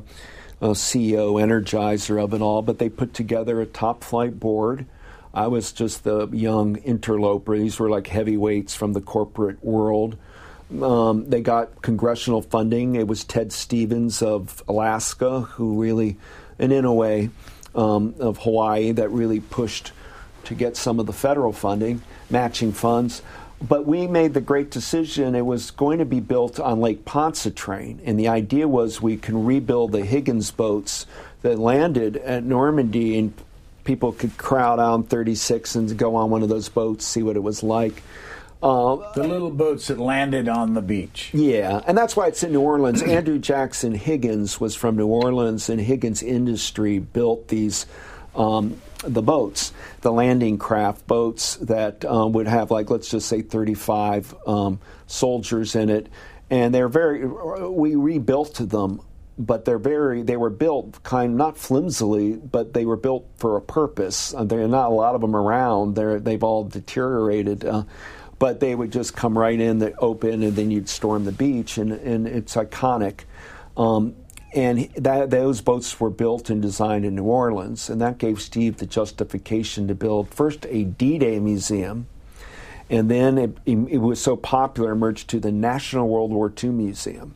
uh, 0.61 0.69
CEO, 0.69 1.33
energizer 1.33 2.23
of 2.23 2.33
it 2.33 2.41
all. 2.41 2.61
But 2.61 2.79
they 2.79 2.87
put 2.87 3.13
together 3.13 3.59
a 3.59 3.65
top 3.65 4.05
flight 4.05 4.39
board. 4.39 4.85
I 5.33 5.47
was 5.47 5.73
just 5.73 6.05
the 6.05 6.29
young 6.29 6.77
interloper. 6.77 7.57
These 7.57 7.77
were 7.77 7.89
like 7.89 8.07
heavyweights 8.07 8.73
from 8.73 8.93
the 8.93 9.01
corporate 9.01 9.61
world. 9.65 10.15
Um, 10.81 11.29
they 11.29 11.41
got 11.41 11.81
congressional 11.81 12.41
funding. 12.41 12.95
It 12.95 13.07
was 13.07 13.25
Ted 13.25 13.51
Stevens 13.51 14.21
of 14.21 14.63
Alaska 14.65 15.41
who 15.41 15.81
really, 15.81 16.17
and 16.57 16.71
Inouye 16.71 17.31
um, 17.75 18.15
of 18.17 18.37
Hawaii, 18.37 18.93
that 18.93 19.09
really 19.09 19.41
pushed 19.41 19.91
to 20.45 20.55
get 20.55 20.77
some 20.77 20.99
of 20.99 21.05
the 21.05 21.13
federal 21.13 21.51
funding, 21.51 22.01
matching 22.29 22.71
funds. 22.71 23.21
But 23.61 23.85
we 23.85 24.07
made 24.07 24.33
the 24.33 24.41
great 24.41 24.71
decision. 24.71 25.35
It 25.35 25.45
was 25.45 25.69
going 25.71 25.99
to 25.99 26.05
be 26.05 26.19
built 26.19 26.59
on 26.59 26.81
Lake 26.81 27.05
Pontchartrain, 27.05 28.01
and 28.03 28.19
the 28.19 28.27
idea 28.27 28.67
was 28.67 29.01
we 29.01 29.17
can 29.17 29.45
rebuild 29.45 29.91
the 29.91 30.03
Higgins 30.03 30.49
boats 30.49 31.05
that 31.43 31.59
landed 31.59 32.17
at 32.17 32.43
Normandy, 32.43 33.17
and 33.19 33.33
people 33.83 34.13
could 34.13 34.37
crowd 34.37 34.79
on 34.79 35.03
36 35.03 35.75
and 35.75 35.97
go 35.97 36.15
on 36.15 36.29
one 36.29 36.41
of 36.41 36.49
those 36.49 36.69
boats, 36.69 37.05
see 37.05 37.21
what 37.21 37.35
it 37.35 37.43
was 37.43 37.61
like. 37.61 38.01
Uh, 38.63 39.11
the 39.13 39.27
little 39.27 39.49
boats 39.49 39.87
that 39.87 39.99
landed 39.99 40.47
on 40.47 40.75
the 40.75 40.81
beach. 40.81 41.31
Yeah, 41.33 41.81
and 41.87 41.97
that's 41.97 42.15
why 42.15 42.27
it's 42.27 42.43
in 42.43 42.51
New 42.51 42.61
Orleans. 42.61 43.01
Andrew 43.01 43.39
Jackson 43.39 43.95
Higgins 43.95 44.59
was 44.59 44.75
from 44.75 44.97
New 44.97 45.07
Orleans, 45.07 45.67
and 45.67 45.81
Higgins 45.81 46.21
Industry 46.21 46.99
built 46.99 47.47
these 47.47 47.87
um, 48.35 48.79
the 49.03 49.21
boats, 49.21 49.73
the 50.01 50.11
landing 50.11 50.57
craft 50.57 51.07
boats 51.07 51.55
that 51.57 52.05
um, 52.05 52.33
would 52.33 52.47
have 52.47 52.71
like 52.71 52.89
let's 52.89 53.09
just 53.09 53.27
say 53.27 53.41
35 53.41 54.35
um, 54.47 54.79
soldiers 55.07 55.75
in 55.75 55.89
it, 55.89 56.07
and 56.49 56.73
they're 56.73 56.89
very. 56.89 57.25
We 57.25 57.95
rebuilt 57.95 58.55
them 58.55 59.01
but 59.37 59.65
they're 59.65 59.79
very 59.79 60.21
they 60.21 60.37
were 60.37 60.49
built 60.49 61.01
kind 61.03 61.35
not 61.35 61.57
flimsily 61.57 62.33
but 62.33 62.73
they 62.73 62.85
were 62.85 62.97
built 62.97 63.27
for 63.37 63.57
a 63.57 63.61
purpose. 63.61 64.33
Uh, 64.33 64.43
there 64.43 64.61
are 64.61 64.67
not 64.67 64.91
a 64.91 64.93
lot 64.93 65.15
of 65.15 65.21
them 65.21 65.35
around. 65.35 65.95
They're 65.95 66.19
they've 66.19 66.43
all 66.43 66.65
deteriorated 66.65 67.65
uh, 67.65 67.83
but 68.37 68.59
they 68.59 68.73
would 68.73 68.91
just 68.91 69.15
come 69.15 69.37
right 69.37 69.59
in 69.59 69.79
the 69.79 69.95
open 69.99 70.43
and 70.43 70.55
then 70.55 70.71
you'd 70.71 70.89
storm 70.89 71.25
the 71.25 71.31
beach 71.31 71.77
and, 71.77 71.91
and 71.91 72.27
it's 72.27 72.55
iconic. 72.55 73.21
Um, 73.77 74.15
and 74.53 74.89
that, 74.95 75.29
those 75.29 75.61
boats 75.61 75.99
were 75.99 76.09
built 76.09 76.49
and 76.49 76.61
designed 76.61 77.05
in 77.05 77.15
New 77.15 77.23
Orleans, 77.23 77.89
and 77.89 78.01
that 78.01 78.17
gave 78.17 78.41
Steve 78.41 78.77
the 78.77 78.85
justification 78.85 79.87
to 79.87 79.95
build 79.95 80.29
first 80.29 80.65
a 80.69 80.83
D-Day 80.83 81.39
museum, 81.39 82.07
and 82.89 83.09
then 83.09 83.37
it, 83.37 83.57
it 83.65 83.97
was 83.99 84.21
so 84.21 84.35
popular, 84.35 84.93
merged 84.95 85.29
to 85.29 85.39
the 85.39 85.51
National 85.51 86.07
World 86.09 86.31
War 86.31 86.51
II 86.61 86.71
Museum, 86.71 87.33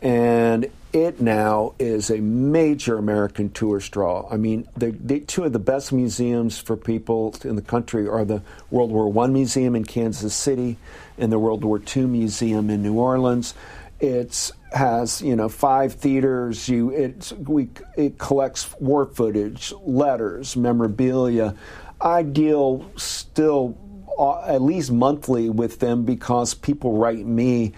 and 0.00 0.70
it 0.92 1.20
now 1.20 1.74
is 1.78 2.10
a 2.10 2.18
major 2.18 2.98
American 2.98 3.50
tourist 3.50 3.92
draw. 3.92 4.26
I 4.30 4.36
mean, 4.36 4.66
the, 4.76 4.90
the, 4.90 5.20
two 5.20 5.44
of 5.44 5.52
the 5.52 5.60
best 5.60 5.92
museums 5.92 6.58
for 6.58 6.76
people 6.76 7.34
in 7.44 7.54
the 7.54 7.62
country 7.62 8.08
are 8.08 8.24
the 8.24 8.42
World 8.70 8.90
War 8.90 9.24
I 9.24 9.28
Museum 9.28 9.76
in 9.76 9.84
Kansas 9.84 10.34
City 10.34 10.78
and 11.16 11.30
the 11.30 11.38
World 11.38 11.64
War 11.64 11.80
II 11.96 12.06
Museum 12.06 12.70
in 12.70 12.82
New 12.82 12.94
Orleans. 12.94 13.54
It's 14.00 14.52
has 14.72 15.20
you 15.20 15.36
know 15.36 15.48
five 15.48 15.94
theaters. 15.94 16.68
You 16.68 16.90
it 16.90 17.32
we 17.38 17.68
it 17.96 18.18
collects 18.18 18.72
war 18.80 19.06
footage, 19.06 19.72
letters, 19.82 20.56
memorabilia. 20.56 21.54
I 22.00 22.22
deal 22.22 22.90
still 22.96 23.76
uh, 24.18 24.42
at 24.46 24.62
least 24.62 24.90
monthly 24.90 25.50
with 25.50 25.80
them 25.80 26.04
because 26.04 26.54
people 26.54 26.96
write 26.96 27.26
me. 27.26 27.72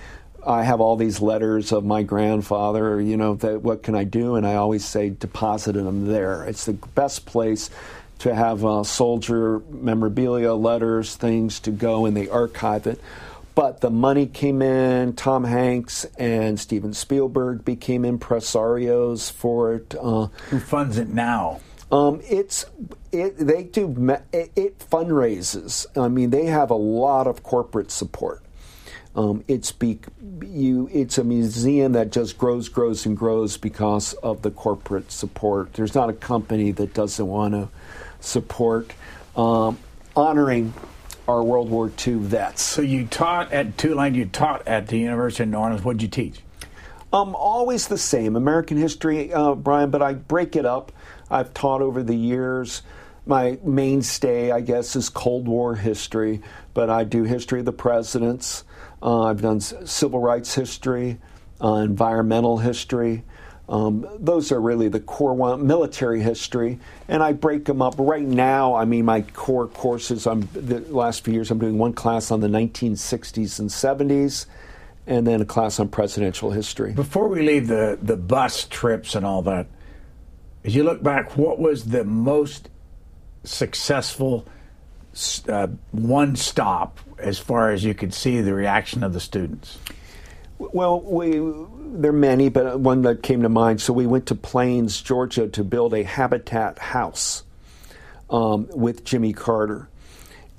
I 0.44 0.64
have 0.64 0.80
all 0.80 0.96
these 0.96 1.20
letters 1.20 1.72
of 1.72 1.84
my 1.84 2.02
grandfather. 2.02 3.00
You 3.00 3.16
know 3.16 3.34
that 3.36 3.62
what 3.62 3.82
can 3.82 3.94
I 3.94 4.04
do? 4.04 4.36
And 4.36 4.46
I 4.46 4.56
always 4.56 4.84
say 4.84 5.10
deposit 5.10 5.72
them 5.72 6.06
there. 6.06 6.44
It's 6.44 6.66
the 6.66 6.72
best 6.72 7.26
place 7.26 7.70
to 8.20 8.34
have 8.34 8.64
uh, 8.64 8.84
soldier 8.84 9.60
memorabilia, 9.70 10.54
letters, 10.54 11.16
things 11.16 11.58
to 11.60 11.72
go, 11.72 12.06
and 12.06 12.16
they 12.16 12.28
archive 12.28 12.86
it. 12.86 13.00
But 13.54 13.80
the 13.80 13.90
money 13.90 14.26
came 14.26 14.62
in. 14.62 15.14
Tom 15.14 15.44
Hanks 15.44 16.06
and 16.18 16.58
Steven 16.58 16.94
Spielberg 16.94 17.64
became 17.64 18.02
impresarios 18.04 19.30
for 19.30 19.74
it. 19.74 19.94
Uh, 20.00 20.28
Who 20.50 20.58
funds 20.58 20.96
it 20.96 21.08
now? 21.08 21.60
Um, 21.90 22.22
it's 22.28 22.64
it, 23.12 23.36
they 23.36 23.64
do 23.64 24.10
it, 24.32 24.50
it, 24.56 24.78
fundraises. 24.78 25.86
I 25.94 26.08
mean, 26.08 26.30
they 26.30 26.46
have 26.46 26.70
a 26.70 26.76
lot 26.76 27.26
of 27.26 27.42
corporate 27.42 27.90
support. 27.90 28.42
Um, 29.14 29.44
it's 29.46 29.72
be, 29.72 30.00
you. 30.40 30.88
It's 30.90 31.18
a 31.18 31.24
museum 31.24 31.92
that 31.92 32.10
just 32.10 32.38
grows, 32.38 32.70
grows, 32.70 33.04
and 33.04 33.14
grows 33.14 33.58
because 33.58 34.14
of 34.14 34.40
the 34.40 34.50
corporate 34.50 35.12
support. 35.12 35.74
There's 35.74 35.94
not 35.94 36.08
a 36.08 36.14
company 36.14 36.70
that 36.72 36.94
doesn't 36.94 37.26
want 37.26 37.52
to 37.52 37.68
support 38.20 38.94
um, 39.36 39.78
honoring 40.16 40.72
our 41.28 41.42
World 41.42 41.70
War 41.70 41.90
II 42.06 42.14
vets. 42.14 42.62
So 42.62 42.82
you 42.82 43.06
taught 43.06 43.52
at 43.52 43.78
Tulane, 43.78 44.14
you 44.14 44.26
taught 44.26 44.66
at 44.66 44.88
the 44.88 44.98
University 44.98 45.44
of 45.44 45.50
New 45.50 45.58
Orleans. 45.58 45.84
What 45.84 45.98
did 45.98 46.02
you 46.02 46.08
teach? 46.08 46.40
Um, 47.12 47.34
always 47.34 47.88
the 47.88 47.98
same 47.98 48.36
American 48.36 48.78
history, 48.78 49.32
uh, 49.32 49.54
Brian, 49.54 49.90
but 49.90 50.02
I 50.02 50.14
break 50.14 50.56
it 50.56 50.64
up. 50.64 50.92
I've 51.30 51.52
taught 51.52 51.82
over 51.82 52.02
the 52.02 52.14
years. 52.14 52.82
My 53.26 53.58
mainstay, 53.62 54.50
I 54.50 54.60
guess, 54.60 54.96
is 54.96 55.08
Cold 55.08 55.46
War 55.46 55.74
history, 55.74 56.40
but 56.74 56.90
I 56.90 57.04
do 57.04 57.22
history 57.24 57.60
of 57.60 57.66
the 57.66 57.72
presidents. 57.72 58.64
Uh, 59.02 59.24
I've 59.24 59.42
done 59.42 59.60
civil 59.60 60.20
rights 60.20 60.54
history, 60.54 61.20
uh, 61.62 61.74
environmental 61.74 62.58
history, 62.58 63.24
um, 63.68 64.06
those 64.18 64.52
are 64.52 64.60
really 64.60 64.88
the 64.88 65.00
core 65.00 65.34
one, 65.34 65.66
military 65.66 66.20
history, 66.20 66.78
and 67.08 67.22
I 67.22 67.32
break 67.32 67.64
them 67.64 67.80
up. 67.80 67.94
Right 67.96 68.26
now, 68.26 68.74
I 68.74 68.84
mean, 68.84 69.04
my 69.04 69.22
core 69.22 69.68
courses. 69.68 70.26
I'm 70.26 70.48
the 70.52 70.80
last 70.80 71.24
few 71.24 71.32
years. 71.32 71.50
I'm 71.50 71.58
doing 71.58 71.78
one 71.78 71.92
class 71.92 72.30
on 72.30 72.40
the 72.40 72.48
1960s 72.48 73.58
and 73.60 73.70
70s, 73.70 74.46
and 75.06 75.26
then 75.26 75.40
a 75.40 75.44
class 75.44 75.78
on 75.78 75.88
presidential 75.88 76.50
history. 76.50 76.92
Before 76.92 77.28
we 77.28 77.42
leave 77.42 77.68
the 77.68 77.98
the 78.02 78.16
bus 78.16 78.66
trips 78.66 79.14
and 79.14 79.24
all 79.24 79.42
that, 79.42 79.68
as 80.64 80.74
you 80.74 80.82
look 80.82 81.02
back, 81.02 81.36
what 81.36 81.58
was 81.58 81.84
the 81.84 82.04
most 82.04 82.68
successful 83.44 84.44
uh, 85.48 85.68
one 85.92 86.36
stop 86.36 86.98
as 87.18 87.38
far 87.38 87.70
as 87.70 87.84
you 87.84 87.94
could 87.94 88.12
see 88.12 88.40
the 88.40 88.54
reaction 88.54 89.04
of 89.04 89.12
the 89.12 89.20
students? 89.20 89.78
Well, 90.72 91.00
we 91.00 91.32
there 91.94 92.10
are 92.10 92.14
many, 92.14 92.48
but 92.48 92.80
one 92.80 93.02
that 93.02 93.22
came 93.22 93.42
to 93.42 93.48
mind. 93.48 93.80
So 93.80 93.92
we 93.92 94.06
went 94.06 94.26
to 94.26 94.34
Plains, 94.34 95.00
Georgia, 95.00 95.48
to 95.48 95.64
build 95.64 95.94
a 95.94 96.02
habitat 96.02 96.78
house 96.78 97.42
um, 98.30 98.68
with 98.70 99.04
Jimmy 99.04 99.32
Carter, 99.32 99.88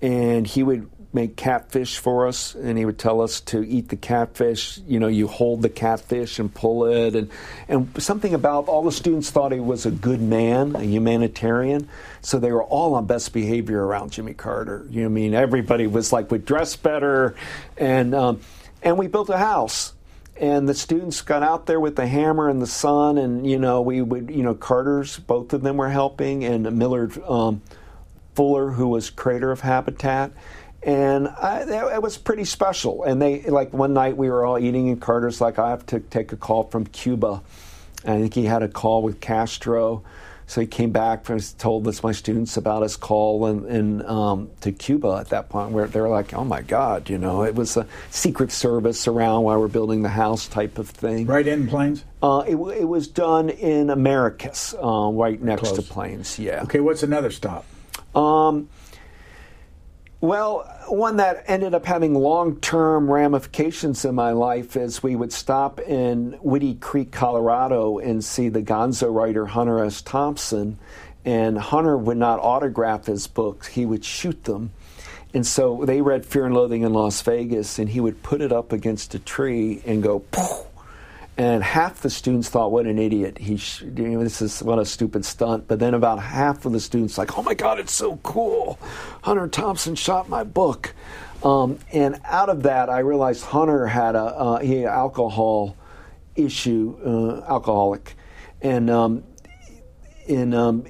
and 0.02 0.46
he 0.46 0.62
would 0.62 0.90
make 1.14 1.36
catfish 1.36 2.00
for 2.00 2.28
us, 2.28 2.56
and 2.56 2.78
he 2.78 2.86
would 2.86 2.98
tell 2.98 3.22
us 3.22 3.40
to 3.40 3.64
eat 3.64 3.90
the 3.90 3.96
catfish. 3.96 4.80
You 4.88 5.00
know, 5.00 5.08
you 5.08 5.28
hold 5.28 5.62
the 5.62 5.70
catfish 5.70 6.40
and 6.40 6.54
pull 6.54 6.86
it, 6.86 7.16
and 7.16 7.30
and 7.68 8.02
something 8.02 8.34
about 8.34 8.68
all 8.68 8.84
the 8.84 8.92
students 8.92 9.30
thought 9.30 9.52
he 9.52 9.60
was 9.60 9.86
a 9.86 9.92
good 9.92 10.22
man, 10.22 10.76
a 10.76 10.84
humanitarian, 10.84 11.88
so 12.22 12.40
they 12.40 12.52
were 12.52 12.64
all 12.64 12.96
on 12.96 13.06
best 13.06 13.34
behavior 13.34 13.84
around 13.84 14.12
Jimmy 14.12 14.34
Carter. 14.34 14.86
You 14.90 15.02
know, 15.02 15.08
I 15.08 15.12
mean, 15.12 15.34
everybody 15.34 15.88
was 15.88 16.12
like 16.12 16.32
would 16.32 16.46
dress 16.46 16.76
better, 16.76 17.36
and. 17.78 18.14
Um, 18.14 18.42
and 18.84 18.98
we 18.98 19.08
built 19.08 19.30
a 19.30 19.38
house. 19.38 19.94
And 20.36 20.68
the 20.68 20.74
students 20.74 21.22
got 21.22 21.44
out 21.44 21.68
there 21.68 21.80
with 21.80 21.96
the 21.96 22.08
hammer 22.08 22.50
and 22.50 22.62
the 22.62 22.68
sun 22.68 23.18
and 23.18 23.46
you 23.50 23.60
know 23.60 23.82
we 23.82 24.02
would 24.02 24.32
you 24.32 24.42
know 24.42 24.56
carter's 24.56 25.18
both 25.18 25.54
of 25.54 25.62
them 25.62 25.78
were 25.78 25.90
helping 25.90 26.44
and 26.44 26.72
millard 26.78 27.18
um, 27.24 27.62
fuller 28.34 28.72
who 28.72 28.88
was 28.88 29.10
creator 29.10 29.52
of 29.52 29.62
habitat. 29.62 30.32
And 30.82 31.28
I, 31.30 31.94
it 31.96 32.02
was 32.02 32.18
pretty 32.18 32.46
special. 32.46 33.04
And 33.04 33.22
they 33.22 33.44
like 33.44 33.74
one 33.74 33.94
night 33.94 34.18
we 34.18 34.30
were 34.30 34.44
all 34.44 34.58
eating 34.58 34.90
and 34.90 35.00
carter's 35.00 35.40
like 35.40 35.60
i 35.60 35.70
have 35.70 35.86
to 35.88 36.00
take 36.00 36.32
a 36.32 36.38
call 36.38 36.64
from 36.64 36.88
cuba. 36.88 37.42
I 38.04 38.20
think 38.20 38.34
he 38.34 38.46
had 38.46 38.64
a 38.64 38.68
call 38.68 39.02
with 39.02 39.22
castro 39.22 40.04
So 40.48 40.62
he 40.62 40.68
came 40.68 40.92
back 40.92 41.30
and 41.30 41.60
told 41.60 41.88
us, 41.88 42.04
my 42.04 42.12
students 42.12 42.58
about 42.58 42.84
his 42.84 42.96
call 42.96 43.46
and, 43.46 43.66
and 43.66 44.04
um, 44.04 44.50
to 44.62 44.72
Cuba 44.72 45.18
at 45.20 45.30
that 45.30 45.50
point, 45.50 45.72
where 45.72 45.88
they 45.88 46.02
were 46.02 46.10
like, 46.10 46.34
"Oh 46.34 46.44
my 46.44 46.62
God!" 46.62 47.10
You 47.10 47.18
know, 47.18 47.44
it 47.44 47.56
was 47.56 47.78
a 47.78 47.88
Secret 48.10 48.52
Service 48.52 49.08
around 49.08 49.44
while 49.44 49.60
we're 49.60 49.68
building 49.68 50.02
the 50.02 50.10
house 50.10 50.48
type 50.48 50.78
of 50.78 50.90
thing. 50.90 51.26
Right 51.26 51.48
in 51.48 51.68
Plains. 51.68 52.04
Uh, 52.22 52.44
it, 52.48 52.56
it, 52.56 52.86
was 52.86 53.08
done 53.08 53.50
in 53.50 53.90
Americus, 53.90 54.74
uh, 54.82 55.10
right 55.12 55.42
next 55.42 55.62
Close. 55.62 55.76
to 55.76 55.82
Plains. 55.82 56.40
Yeah. 56.40 56.64
Okay, 56.64 56.80
what's 56.80 57.04
another 57.04 57.32
stop? 57.32 57.66
Um, 58.16 58.70
well, 60.24 60.60
one 60.88 61.18
that 61.18 61.44
ended 61.48 61.74
up 61.74 61.86
having 61.86 62.14
long 62.14 62.56
term 62.62 63.12
ramifications 63.12 64.06
in 64.06 64.16
my 64.16 64.32
life 64.32 64.78
is 64.78 65.04
we 65.04 65.18
would 65.18 65.34
stop 65.34 65.82
in 65.82 66.40
Woody 66.42 66.76
Creek, 66.76 67.12
Colorado, 67.12 67.98
and 67.98 68.24
see 68.24 68.48
the 68.48 68.62
gonzo 68.62 69.14
writer 69.14 69.48
Hunter 69.48 69.84
S. 69.84 70.02
Thompson. 70.02 70.80
And 71.26 71.58
Hunter 71.58 71.98
would 71.98 72.16
not 72.16 72.40
autograph 72.40 73.08
his 73.08 73.28
books, 73.28 73.68
he 73.68 73.86
would 73.86 74.06
shoot 74.06 74.46
them. 74.46 74.72
And 75.34 75.46
so 75.46 75.84
they 75.84 76.00
read 76.00 76.26
Fear 76.26 76.46
and 76.46 76.56
Loathing 76.56 76.84
in 76.84 76.94
Las 76.94 77.22
Vegas, 77.24 77.78
and 77.78 77.90
he 77.90 78.00
would 78.00 78.24
put 78.24 78.40
it 78.40 78.54
up 78.54 78.72
against 78.72 79.14
a 79.16 79.20
tree 79.20 79.82
and 79.86 80.02
go, 80.02 80.20
Poof! 80.20 80.68
And 81.36 81.64
half 81.64 82.02
the 82.02 82.10
students 82.10 82.50
thought, 82.50 82.72
"What 82.72 82.86
an 82.86 83.00
idiot! 83.00 83.40
He, 83.40 83.58
sh- 83.58 83.84
this 83.86 84.42
is 84.42 84.62
what 84.62 84.78
a 84.78 84.86
stupid 84.86 85.26
stunt." 85.26 85.68
But 85.68 85.80
then 85.80 85.94
about 85.94 86.20
half 86.20 86.66
of 86.66 86.74
the 86.74 86.80
students 86.80 87.18
like, 87.18 87.38
"Oh 87.38 87.42
my 87.42 87.56
God, 87.56 87.80
it's 87.80 87.94
so 87.94 88.18
cool! 88.18 88.78
Hunter 89.24 89.48
Thompson 89.48 89.96
shot 89.96 90.30
my 90.30 90.44
book." 90.44 90.94
Um, 91.44 91.80
and 91.92 92.22
out 92.24 92.50
of 92.50 92.64
that, 92.64 92.90
I 92.90 93.00
realized 93.00 93.44
Hunter 93.46 93.88
had 93.88 94.16
a 94.16 94.24
uh, 94.24 94.60
he 94.60 94.82
had 94.82 94.92
alcohol 94.92 95.76
issue, 96.36 96.98
uh, 97.04 97.52
alcoholic, 97.52 98.16
and 98.62 98.90
um, 98.92 99.24
and 100.30 100.54
um, 100.54 100.86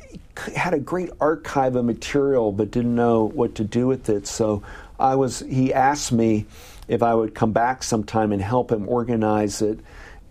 had 0.55 0.73
a 0.73 0.79
great 0.79 1.09
archive 1.21 1.77
of 1.77 1.85
material, 1.85 2.51
but 2.51 2.69
didn't 2.69 2.95
know 2.95 3.23
what 3.29 3.55
to 3.55 3.63
do 3.63 3.87
with 3.87 4.09
it. 4.09 4.27
So 4.27 4.61
I 4.99 5.15
was. 5.15 5.39
He 5.39 5.73
asked 5.73 6.11
me 6.11 6.47
if 6.89 7.01
I 7.01 7.15
would 7.15 7.33
come 7.33 7.53
back 7.53 7.81
sometime 7.81 8.33
and 8.33 8.41
help 8.41 8.73
him 8.73 8.89
organize 8.89 9.61
it 9.61 9.79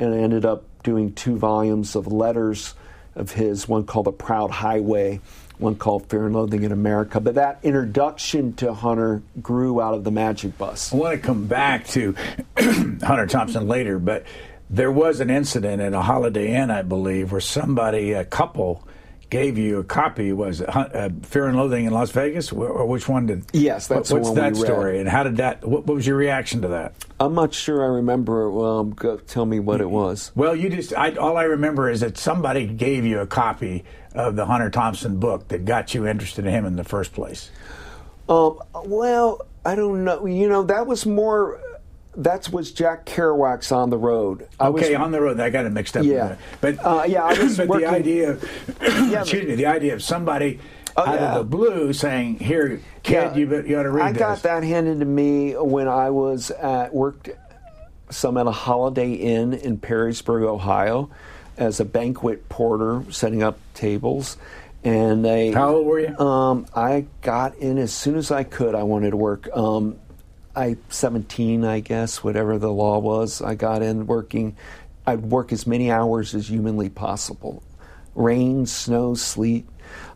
and 0.03 0.15
I 0.15 0.19
ended 0.19 0.45
up 0.45 0.65
doing 0.83 1.13
two 1.15 1.37
volumes 1.37 1.97
of 1.97 2.07
letters 2.07 2.75
of 3.15 3.33
his, 3.33 3.69
one 3.69 3.85
called 3.85 4.07
The 4.07 4.13
Proud 4.13 4.51
Highway, 4.51 5.21
one 5.59 5.77
called 5.77 6.09
Fear 6.09 6.27
and 6.27 6.35
Loathing 6.35 6.65
in 6.65 6.73
America. 6.73 7.21
But 7.21 7.35
that 7.37 7.61
introduction 7.63 8.55
to 8.55 8.73
Hunter 8.73 9.23
grew 9.41 9.81
out 9.81 9.95
of 9.95 10.05
the 10.05 10.11
Magic 10.11 10.57
Bus. 10.59 10.93
I 10.93 10.97
want 10.97 11.21
to 11.21 11.27
come 11.27 11.47
back 11.47 11.87
to 11.89 12.15
Hunter 12.59 13.27
Thompson 13.27 13.69
later, 13.69 13.99
but 13.99 14.25
there 14.71 14.91
was 14.91 15.21
an 15.21 15.31
incident 15.31 15.83
at 15.83 15.93
a 15.93 16.01
Holiday 16.01 16.55
Inn, 16.55 16.71
I 16.71 16.83
believe, 16.83 17.31
where 17.31 17.41
somebody, 17.41 18.13
a 18.13 18.25
couple, 18.25 18.87
gave 19.33 19.57
you 19.57 19.79
a 19.79 19.85
copy. 19.85 20.31
Was 20.31 20.61
it 20.61 20.69
uh, 20.77 21.09
Fear 21.23 21.47
and 21.47 21.57
Loathing 21.57 21.87
in 21.87 21.93
Las 21.95 22.11
Vegas, 22.11 22.53
or 22.53 22.85
which 22.85 23.09
one 23.09 23.25
did? 23.25 23.47
Yes, 23.55 23.87
that's 23.87 24.13
what, 24.13 24.21
what's 24.21 24.35
that 24.35 24.55
story, 24.55 25.01
and 25.01 25.09
how 25.09 25.23
did 25.23 25.39
that? 25.39 25.67
What, 25.67 25.87
what 25.87 25.95
was 25.95 26.07
your 26.07 26.19
reaction 26.19 26.61
to 26.61 26.69
that? 26.69 26.95
I'm 27.19 27.35
not 27.35 27.55
sure 27.55 27.83
I 27.83 27.87
remember. 27.87 28.51
Um, 28.63 28.91
go, 28.91 29.17
tell 29.17 29.47
me 29.47 29.59
what 29.59 29.81
it 29.81 29.89
was. 29.89 30.33
Well, 30.35 30.55
you 30.55 30.69
just 30.69 30.93
I, 30.95 31.13
all 31.17 31.39
I 31.39 31.45
remember 31.45 31.89
is 31.89 32.01
that 32.01 32.19
somebody 32.19 32.67
gave 32.67 33.07
you 33.07 33.21
a 33.21 33.27
copy 33.27 33.85
of 34.15 34.37
the 34.37 34.45
Hunter 34.45 34.69
Thompson 34.69 35.19
book 35.19 35.49
that 35.49 35.65
got 35.65 35.95
you 35.95 36.07
interested 36.07 36.45
in 36.45 36.53
him 36.53 36.67
in 36.67 36.77
the 36.77 36.85
first 36.85 37.15
place. 37.15 37.51
Um, 38.29 38.61
well, 38.85 39.47
I 39.65 39.75
don't 39.75 40.05
know. 40.05 40.27
You 40.27 40.51
know, 40.51 40.65
that 40.65 40.87
was 40.87 41.07
more. 41.07 41.59
That 42.17 42.51
was 42.53 42.73
Jack 42.73 43.07
Kerouac's 43.07 43.73
on 43.73 43.89
the 43.91 43.97
road. 43.97 44.47
I 44.61 44.69
was- 44.69 44.83
Okay, 44.83 44.95
on 44.95 45.13
the 45.13 45.21
road, 45.21 45.41
I 45.41 45.49
got 45.51 45.65
it 45.65 45.71
mixed 45.73 45.97
up. 45.97 46.05
Yeah. 46.05 46.37
but 46.61 46.77
Uh, 46.85 47.05
yeah, 47.09 47.25
I 47.25 47.43
was 47.43 47.57
but 47.59 47.69
working- 47.69 47.87
the 47.89 47.95
idea, 47.95 48.37
Yeah, 48.83 49.21
excuse 49.23 49.47
me, 49.47 49.55
the 49.55 49.67
idea 49.67 49.95
of 49.95 50.03
somebody 50.03 50.61
Oh, 50.95 51.03
out 51.07 51.15
yeah. 51.15 51.33
of 51.33 51.39
the 51.39 51.57
blue 51.57 51.95
saying, 51.95 52.39
"Here, 52.39 52.79
kid, 53.03 53.15
Yeah. 53.15 53.35
you, 53.35 53.63
you 53.67 53.79
ought 53.79 53.85
to 53.85 53.91
read 53.91 54.05
I 54.05 54.13
this." 54.13 54.19
got 54.19 54.43
that 54.43 54.63
handed 54.63 54.99
to 55.01 55.07
me 55.07 55.53
when 55.53 55.89
I 55.89 56.11
was 56.11 56.51
at 56.51 56.93
worked 56.95 57.31
some 58.11 58.37
at 58.37 58.47
a 58.47 58.51
Holiday 58.51 59.13
Inn 59.15 59.55
in 59.55 59.79
Perrysburg, 59.79 60.43
Ohio, 60.45 61.09
as 61.57 61.81
a 61.81 61.87
banquet 61.87 62.47
porter, 62.51 63.05
setting 63.09 63.43
up 63.43 63.59
tables. 63.73 64.37
And 64.85 65.25
they, 65.25 65.53
How 65.53 65.77
old 65.77 65.87
were 65.87 66.01
you? 66.01 66.19
Um, 66.19 66.67
I 66.75 67.07
got 67.23 67.55
in 67.57 67.79
as 67.79 67.91
soon 67.95 68.17
as 68.17 68.31
I 68.31 68.43
could. 68.45 68.75
I 68.75 68.83
wanted 68.83 69.13
to 69.13 69.17
work. 69.17 69.49
Um, 69.57 69.97
I 70.55 70.77
seventeen, 70.89 71.65
I 71.65 71.81
guess, 71.81 72.23
whatever 72.23 72.59
the 72.59 72.73
law 72.73 72.99
was. 72.99 73.41
I 73.41 73.55
got 73.55 73.83
in 73.83 74.07
working. 74.07 74.57
I'd 75.07 75.23
work 75.23 75.53
as 75.53 75.67
many 75.67 75.91
hours 75.91 76.35
as 76.35 76.49
humanly 76.49 76.89
possible, 76.89 77.63
rain, 78.15 78.67
snow, 78.67 79.15
sleet. 79.15 79.67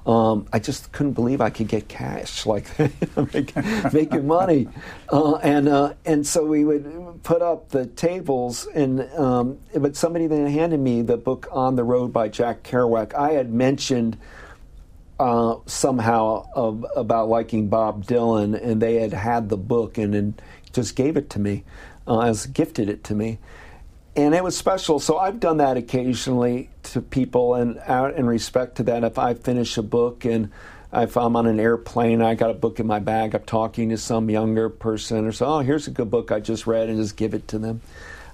Um, 0.07 0.46
I 0.53 0.61
just 0.61 0.92
couldn't 0.92 1.14
believe 1.14 1.40
I 1.40 1.51
could 1.51 1.66
get 1.66 1.88
cash 1.88 2.46
like 2.46 2.72
that, 2.77 3.90
making 3.92 4.27
money, 4.27 4.68
uh, 5.12 5.37
and 5.37 5.68
uh, 5.68 5.94
and 6.05 6.25
so 6.25 6.44
we 6.44 6.64
would 6.64 7.22
put 7.25 7.42
up 7.42 7.70
the 7.70 7.87
tables, 7.87 8.66
and 8.75 9.01
um, 9.14 9.59
but 9.75 9.96
somebody 9.96 10.29
then 10.29 10.46
handed 10.46 10.79
me 10.79 11.03
the 11.03 11.16
book 11.16 11.49
On 11.51 11.75
the 11.75 11.83
Road 11.83 12.12
by 12.12 12.29
Jack 12.29 12.62
Kerouac. 12.62 13.14
I 13.14 13.33
had 13.33 13.53
mentioned 13.53 14.16
uh, 15.18 15.57
somehow 15.66 16.46
of, 16.55 16.85
about 16.94 17.29
liking 17.29 17.68
Bob 17.68 18.05
Dylan, 18.05 18.61
and 18.61 18.81
they 18.81 18.96
had 18.96 19.12
had 19.12 19.48
the 19.48 19.57
book 19.57 19.98
and, 19.98 20.14
then 20.14 20.35
just 20.72 20.94
gave 20.94 21.16
it 21.16 21.31
to 21.31 21.38
me, 21.38 21.64
uh, 22.07 22.20
as 22.20 22.46
gifted 22.46 22.88
it 22.88 23.02
to 23.05 23.14
me, 23.14 23.38
and 24.14 24.35
it 24.35 24.44
was 24.44 24.57
special. 24.57 24.98
So 24.98 25.16
I've 25.16 25.40
done 25.40 25.57
that 25.59 25.76
occasionally 25.76 26.68
to 26.85 27.00
people, 27.00 27.55
and 27.55 27.79
out 27.87 28.14
in 28.14 28.26
respect 28.26 28.76
to 28.76 28.83
that, 28.85 29.05
if 29.05 29.18
I 29.18 29.35
finish 29.35 29.76
a 29.79 29.83
book 29.83 30.24
and 30.24 30.50
if 30.92 31.16
I'm 31.16 31.35
on 31.37 31.46
an 31.46 31.61
airplane, 31.61 32.22
I 32.22 32.35
got 32.35 32.50
a 32.50 32.55
book 32.55 32.79
in 32.79 32.87
my 32.87 32.98
bag, 33.00 33.35
I'm 33.35 33.42
talking 33.42 33.88
to 33.90 33.98
some 33.98 34.31
younger 34.31 34.68
person, 34.68 35.26
or 35.26 35.33
so, 35.33 35.46
oh, 35.46 35.59
here's 35.61 35.88
a 35.88 35.90
good 35.90 36.11
book 36.11 36.31
I 36.31 36.40
just 36.40 36.66
read, 36.66 36.88
and 36.88 36.98
just 36.98 37.16
give 37.16 37.35
it 37.35 37.48
to 37.48 37.59
them. 37.59 37.81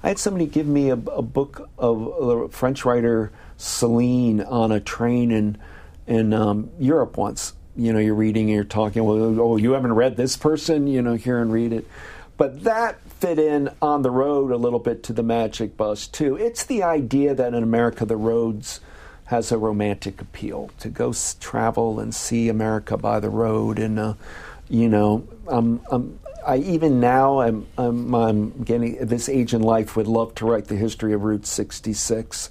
I 0.02 0.08
had 0.08 0.18
somebody 0.18 0.46
give 0.46 0.66
me 0.66 0.90
a, 0.90 0.94
a 0.94 1.22
book 1.22 1.68
of 1.78 1.98
the 2.04 2.48
French 2.50 2.84
writer 2.84 3.30
Celine 3.56 4.40
on 4.40 4.72
a 4.72 4.80
train 4.80 5.30
in 5.30 5.58
in 6.06 6.32
um, 6.32 6.70
Europe 6.78 7.16
once. 7.16 7.54
You 7.76 7.92
know, 7.92 7.98
you're 7.98 8.14
reading, 8.14 8.44
and 8.44 8.54
you're 8.54 8.64
talking. 8.64 9.04
Well, 9.04 9.40
oh, 9.40 9.56
you 9.56 9.72
haven't 9.72 9.94
read 9.94 10.16
this 10.16 10.36
person, 10.36 10.86
you 10.86 11.00
know, 11.00 11.14
here 11.14 11.40
and 11.40 11.52
read 11.52 11.72
it. 11.72 11.86
But 12.36 12.64
that 12.64 13.00
fit 13.08 13.38
in 13.38 13.70
on 13.80 14.02
the 14.02 14.10
road 14.10 14.50
a 14.50 14.56
little 14.56 14.78
bit 14.78 15.02
to 15.04 15.12
the 15.12 15.22
Magic 15.22 15.76
Bus 15.76 16.06
too. 16.06 16.36
It's 16.36 16.64
the 16.64 16.82
idea 16.82 17.34
that 17.34 17.54
in 17.54 17.62
America 17.62 18.04
the 18.04 18.16
roads 18.16 18.80
has 19.26 19.52
a 19.52 19.58
romantic 19.58 20.20
appeal 20.20 20.70
to 20.80 20.88
go 20.88 21.14
travel 21.40 22.00
and 22.00 22.14
see 22.14 22.48
America 22.48 22.96
by 22.96 23.20
the 23.20 23.30
road, 23.30 23.78
and 23.78 23.98
uh, 23.98 24.14
you 24.68 24.88
know, 24.88 25.26
I'm, 25.48 25.80
I'm, 25.90 26.18
I 26.46 26.56
even 26.56 27.00
now 27.00 27.40
I'm, 27.40 27.66
I'm, 27.78 28.14
I'm 28.14 28.62
getting 28.62 28.96
this 29.06 29.28
age 29.28 29.54
in 29.54 29.62
life 29.62 29.96
would 29.96 30.06
love 30.06 30.34
to 30.36 30.46
write 30.46 30.66
the 30.66 30.76
history 30.76 31.12
of 31.12 31.22
Route 31.22 31.46
66 31.46 32.50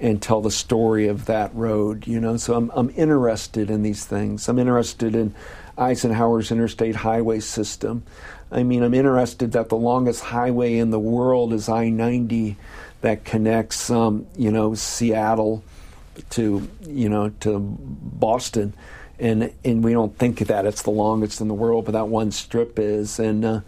and 0.00 0.22
tell 0.22 0.40
the 0.40 0.50
story 0.50 1.08
of 1.08 1.26
that 1.26 1.54
road, 1.54 2.06
you 2.06 2.20
know. 2.20 2.36
So 2.36 2.54
I'm, 2.54 2.70
I'm 2.74 2.90
interested 2.90 3.70
in 3.70 3.82
these 3.82 4.04
things. 4.04 4.48
I'm 4.48 4.58
interested 4.58 5.14
in 5.14 5.34
Eisenhower's 5.76 6.50
interstate 6.50 6.96
highway 6.96 7.40
system. 7.40 8.04
I 8.50 8.62
mean, 8.62 8.82
I'm 8.82 8.94
interested 8.94 9.52
that 9.52 9.68
the 9.68 9.76
longest 9.76 10.22
highway 10.24 10.76
in 10.76 10.90
the 10.90 10.98
world 10.98 11.52
is 11.52 11.68
I 11.68 11.88
90 11.88 12.56
that 13.00 13.24
connects, 13.24 13.90
um, 13.90 14.26
you 14.36 14.50
know, 14.50 14.74
Seattle 14.74 15.62
to, 16.30 16.68
you 16.86 17.08
know, 17.08 17.30
to 17.40 17.58
Boston. 17.58 18.72
And, 19.18 19.52
and 19.64 19.84
we 19.84 19.92
don't 19.92 20.16
think 20.16 20.38
that 20.38 20.64
it's 20.64 20.82
the 20.82 20.90
longest 20.90 21.40
in 21.40 21.48
the 21.48 21.54
world, 21.54 21.84
but 21.84 21.92
that 21.92 22.08
one 22.08 22.30
strip 22.30 22.78
is. 22.78 23.18
And, 23.18 23.44
uh, 23.44 23.60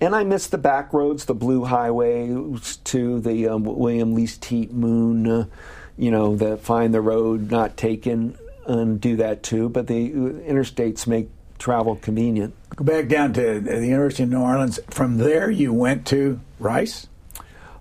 and 0.00 0.14
I 0.14 0.24
miss 0.24 0.46
the 0.48 0.58
back 0.58 0.92
roads, 0.92 1.24
the 1.24 1.34
Blue 1.34 1.64
Highway 1.64 2.28
to 2.84 3.20
the 3.20 3.48
um, 3.48 3.64
William 3.64 4.14
Least 4.14 4.44
Heat-Moon, 4.44 5.26
uh, 5.26 5.46
you 5.96 6.10
know, 6.10 6.36
the 6.36 6.56
find 6.58 6.92
the 6.92 7.00
road 7.00 7.50
not 7.50 7.76
taken 7.76 8.36
and 8.66 9.00
do 9.00 9.16
that 9.16 9.42
too. 9.42 9.68
But 9.68 9.86
the 9.86 10.10
interstates 10.10 11.06
make 11.06 11.30
travel 11.58 11.96
convenient. 11.96 12.54
Go 12.74 12.84
back 12.84 13.08
down 13.08 13.32
to 13.34 13.60
the 13.60 13.86
University 13.86 14.24
of 14.24 14.28
New 14.28 14.40
Orleans. 14.40 14.78
From 14.90 15.16
there, 15.16 15.50
you 15.50 15.72
went 15.72 16.06
to 16.08 16.40
Rice. 16.58 17.06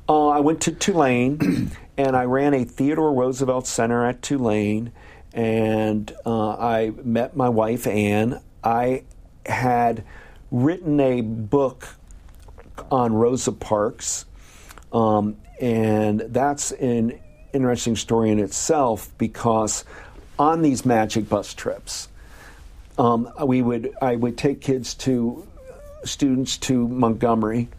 Uh, 0.08 0.30
I 0.30 0.39
went 0.39 0.62
to 0.62 0.71
Tulane 0.71 1.71
and 1.97 2.15
I 2.15 2.23
ran 2.23 2.54
a 2.54 2.63
Theodore 2.63 3.13
Roosevelt 3.13 3.67
Center 3.67 4.06
at 4.06 4.21
Tulane, 4.21 4.91
and 5.34 6.13
uh, 6.25 6.51
I 6.51 6.93
met 7.04 7.36
my 7.36 7.49
wife 7.49 7.88
Anne. 7.88 8.41
I 8.63 9.04
had 9.45 10.04
written 10.51 10.99
a 10.99 11.21
book 11.21 11.88
on 12.92 13.14
Rosa 13.14 13.52
Parks, 13.52 14.26
um, 14.92 15.38
and 15.60 16.22
that's 16.22 16.72
an 16.72 17.20
interesting 17.54 17.96
story 17.96 18.32
in 18.32 18.40
itself 18.40 19.10
because 19.18 19.86
on 20.38 20.62
these 20.62 20.86
magic 20.86 21.30
bus 21.30 21.54
trips, 21.54 22.10
um, 22.98 23.30
we 23.46 23.62
would 23.62 23.94
I 24.02 24.16
would 24.16 24.38
take 24.38 24.62
kids 24.62 24.94
to 24.96 25.48
students 26.04 26.58
to 26.58 26.88
Montgomery, 26.88 27.70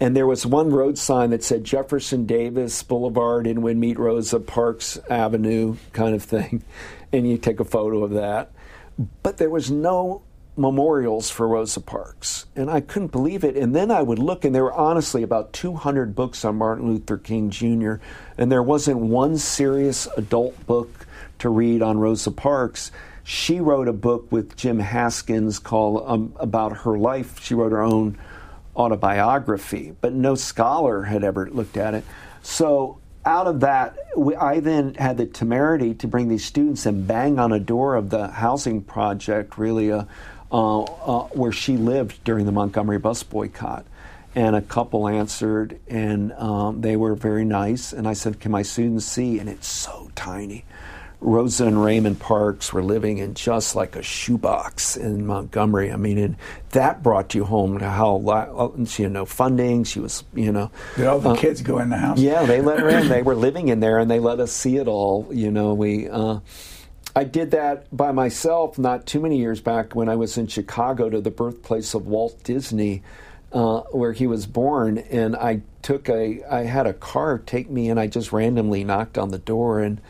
and 0.00 0.16
there 0.16 0.26
was 0.26 0.46
one 0.46 0.70
road 0.70 0.96
sign 0.96 1.30
that 1.30 1.42
said 1.42 1.64
Jefferson 1.64 2.24
Davis 2.24 2.82
Boulevard 2.82 3.46
and 3.46 3.62
would 3.62 3.76
meet 3.76 3.98
Rosa 3.98 4.38
Parks 4.38 4.98
Avenue, 5.10 5.76
kind 5.92 6.14
of 6.14 6.22
thing. 6.22 6.62
And 7.10 7.26
you 7.26 7.38
take 7.38 7.58
a 7.58 7.64
photo 7.64 8.04
of 8.04 8.10
that. 8.10 8.50
But 9.22 9.38
there 9.38 9.48
was 9.48 9.70
no 9.70 10.20
memorials 10.58 11.30
for 11.30 11.48
Rosa 11.48 11.80
Parks. 11.80 12.46
And 12.56 12.70
I 12.70 12.80
couldn't 12.80 13.12
believe 13.12 13.44
it. 13.44 13.56
And 13.56 13.74
then 13.74 13.90
I 13.90 14.02
would 14.02 14.18
look, 14.18 14.44
and 14.44 14.54
there 14.54 14.64
were 14.64 14.72
honestly 14.72 15.22
about 15.22 15.52
200 15.52 16.14
books 16.14 16.44
on 16.44 16.56
Martin 16.56 16.88
Luther 16.88 17.16
King 17.16 17.50
Jr., 17.50 17.94
and 18.36 18.50
there 18.50 18.62
wasn't 18.62 18.98
one 18.98 19.38
serious 19.38 20.06
adult 20.16 20.66
book 20.66 21.06
to 21.38 21.48
read 21.48 21.82
on 21.82 21.98
Rosa 21.98 22.30
Parks. 22.30 22.90
She 23.24 23.60
wrote 23.60 23.88
a 23.88 23.92
book 23.92 24.30
with 24.30 24.56
Jim 24.56 24.78
Haskins 24.78 25.58
called 25.58 26.02
um, 26.06 26.34
about 26.36 26.78
her 26.78 26.98
life. 26.98 27.40
She 27.40 27.54
wrote 27.54 27.72
her 27.72 27.82
own 27.82 28.18
autobiography, 28.74 29.94
but 30.00 30.12
no 30.12 30.34
scholar 30.34 31.02
had 31.02 31.24
ever 31.24 31.50
looked 31.50 31.76
at 31.76 31.94
it. 31.94 32.04
So 32.42 32.98
out 33.24 33.46
of 33.46 33.60
that, 33.60 33.96
we, 34.16 34.34
I 34.34 34.60
then 34.60 34.94
had 34.94 35.18
the 35.18 35.26
temerity 35.26 35.94
to 35.96 36.08
bring 36.08 36.28
these 36.28 36.44
students 36.44 36.86
and 36.86 37.06
bang 37.06 37.38
on 37.38 37.52
a 37.52 37.60
door 37.60 37.94
of 37.94 38.08
the 38.08 38.28
housing 38.28 38.82
project, 38.82 39.58
really, 39.58 39.92
uh, 39.92 40.04
uh, 40.50 40.82
uh, 40.82 41.22
where 41.28 41.52
she 41.52 41.76
lived 41.76 42.22
during 42.24 42.46
the 42.46 42.52
Montgomery 42.52 42.98
bus 42.98 43.22
boycott. 43.22 43.84
And 44.34 44.54
a 44.54 44.62
couple 44.62 45.08
answered, 45.08 45.80
and 45.88 46.32
um, 46.34 46.80
they 46.82 46.96
were 46.96 47.14
very 47.14 47.44
nice. 47.44 47.92
And 47.92 48.06
I 48.06 48.12
said, 48.12 48.38
"Can 48.38 48.52
my 48.52 48.62
students 48.62 49.06
see?" 49.06 49.38
And 49.38 49.48
it's 49.48 49.66
so 49.66 50.12
tiny. 50.14 50.64
Rosa 51.20 51.66
and 51.66 51.82
Raymond 51.82 52.20
Parks 52.20 52.72
were 52.72 52.82
living 52.82 53.18
in 53.18 53.34
just 53.34 53.74
like 53.74 53.96
a 53.96 54.02
shoebox 54.02 54.96
in 54.96 55.26
Montgomery. 55.26 55.90
I 55.90 55.96
mean, 55.96 56.18
and 56.18 56.36
that 56.70 57.02
brought 57.02 57.34
you 57.34 57.44
home 57.44 57.78
to 57.78 57.88
how 57.88 58.18
uh, 58.28 58.84
she 58.84 59.02
had 59.02 59.12
no 59.12 59.24
funding. 59.24 59.82
She 59.82 59.98
was, 59.98 60.22
you 60.32 60.52
know. 60.52 60.70
Did 60.96 61.06
all 61.06 61.18
the 61.18 61.30
uh, 61.30 61.36
kids 61.36 61.60
go 61.60 61.78
in 61.78 61.90
the 61.90 61.96
house? 61.96 62.20
Yeah, 62.20 62.44
they 62.44 62.60
let 62.60 62.78
her 62.78 62.88
in. 62.88 63.08
they 63.08 63.22
were 63.24 63.34
living 63.34 63.68
in 63.68 63.80
there, 63.80 63.98
and 63.98 64.08
they 64.08 64.20
let 64.20 64.38
us 64.38 64.52
see 64.52 64.76
it 64.76 64.86
all. 64.86 65.26
You 65.32 65.50
know, 65.50 65.74
we. 65.74 66.08
Uh, 66.08 66.38
I 67.14 67.24
did 67.24 67.50
that 67.52 67.94
by 67.94 68.12
myself 68.12 68.78
not 68.78 69.06
too 69.06 69.20
many 69.20 69.38
years 69.38 69.60
back 69.60 69.94
when 69.94 70.08
I 70.08 70.16
was 70.16 70.38
in 70.38 70.46
Chicago 70.46 71.08
to 71.10 71.20
the 71.20 71.30
birthplace 71.30 71.94
of 71.94 72.06
Walt 72.06 72.42
Disney. 72.44 73.02
Uh, 73.50 73.80
where 73.92 74.12
he 74.12 74.26
was 74.26 74.46
born, 74.46 74.98
and 74.98 75.34
I 75.34 75.62
took 75.80 76.10
a, 76.10 76.44
I 76.44 76.64
had 76.64 76.86
a 76.86 76.92
car 76.92 77.38
take 77.38 77.70
me, 77.70 77.88
and 77.88 77.98
I 77.98 78.06
just 78.06 78.30
randomly 78.30 78.84
knocked 78.84 79.16
on 79.16 79.30
the 79.30 79.38
door, 79.38 79.80
and 79.80 80.02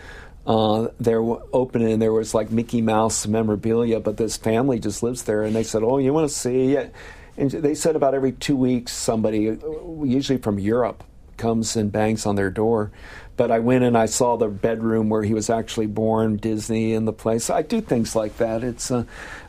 uh, 0.49 0.89
they're 0.99 1.21
open 1.21 1.83
and 1.83 2.01
there 2.01 2.13
was 2.13 2.33
like 2.33 2.51
Mickey 2.51 2.81
Mouse 2.81 3.27
memorabilia, 3.27 4.01
but 4.01 4.17
this 4.17 4.39
family 4.39 4.81
just 4.81 5.03
lives 5.03 5.25
there, 5.25 5.45
and 5.45 5.55
they 5.55 5.63
said, 5.63 5.83
"Oh, 5.85 5.99
you 5.99 6.13
want 6.13 6.29
to 6.29 6.35
see?" 6.35 6.73
it?" 6.73 6.93
And 7.37 7.51
they 7.51 7.75
said 7.75 7.95
about 7.95 8.15
every 8.15 8.33
two 8.33 8.57
weeks, 8.57 8.93
somebody, 8.93 9.57
usually 10.03 10.39
from 10.39 10.59
Europe, 10.59 11.05
comes 11.39 11.77
and 11.77 11.91
bangs 11.91 12.27
on 12.27 12.35
their 12.37 12.51
door. 12.51 12.91
But 13.37 13.51
I 13.53 13.61
went 13.61 13.85
and 13.85 13.97
I 13.97 14.07
saw 14.07 14.37
the 14.37 14.49
bedroom 14.49 15.09
where 15.09 15.23
he 15.23 15.33
was 15.33 15.49
actually 15.49 15.87
born, 15.87 16.37
Disney, 16.39 16.93
in 16.93 17.05
the 17.05 17.13
place. 17.13 17.49
I 17.51 17.63
do 17.63 17.81
things 17.81 18.17
like 18.17 18.37
that. 18.39 18.65
It's, 18.65 18.91
uh, 18.91 19.05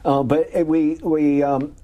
uh, 0.06 0.22
but 0.22 0.66
we 0.68 0.96
we 1.02 1.42
um, 1.42 1.76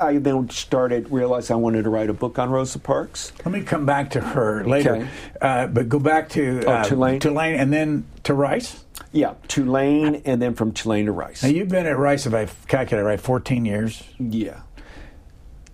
I 0.00 0.16
then 0.16 0.48
started 0.48 1.10
realized 1.12 1.50
I 1.50 1.56
wanted 1.56 1.84
to 1.84 1.90
write 1.90 2.08
a 2.08 2.14
book 2.14 2.38
on 2.38 2.50
Rosa 2.50 2.78
Parks. 2.78 3.32
Let 3.44 3.52
me 3.52 3.60
come 3.60 3.84
back 3.84 4.10
to 4.12 4.20
her 4.22 4.64
later, 4.64 4.96
Okay. 4.96 5.08
uh, 5.42 5.66
but 5.66 5.90
go 5.90 5.98
back 5.98 6.30
to 6.30 6.62
Oh, 6.66 6.72
uh, 6.72 6.84
Tulane? 6.84 7.20
Tulane, 7.20 7.54
and 7.56 7.70
then 7.70 8.06
to 8.24 8.32
Rice. 8.32 8.82
Yeah, 9.12 9.34
Tulane, 9.46 10.22
and 10.24 10.40
then 10.40 10.54
from 10.54 10.72
Tulane 10.72 11.04
to 11.04 11.12
Rice. 11.12 11.42
Now 11.42 11.50
you've 11.50 11.68
been 11.68 11.84
at 11.86 11.98
Rice, 11.98 12.24
if 12.24 12.32
I 12.32 12.46
calculate 12.66 13.04
right, 13.04 13.20
14 13.20 13.66
years. 13.66 14.02
Yeah, 14.18 14.60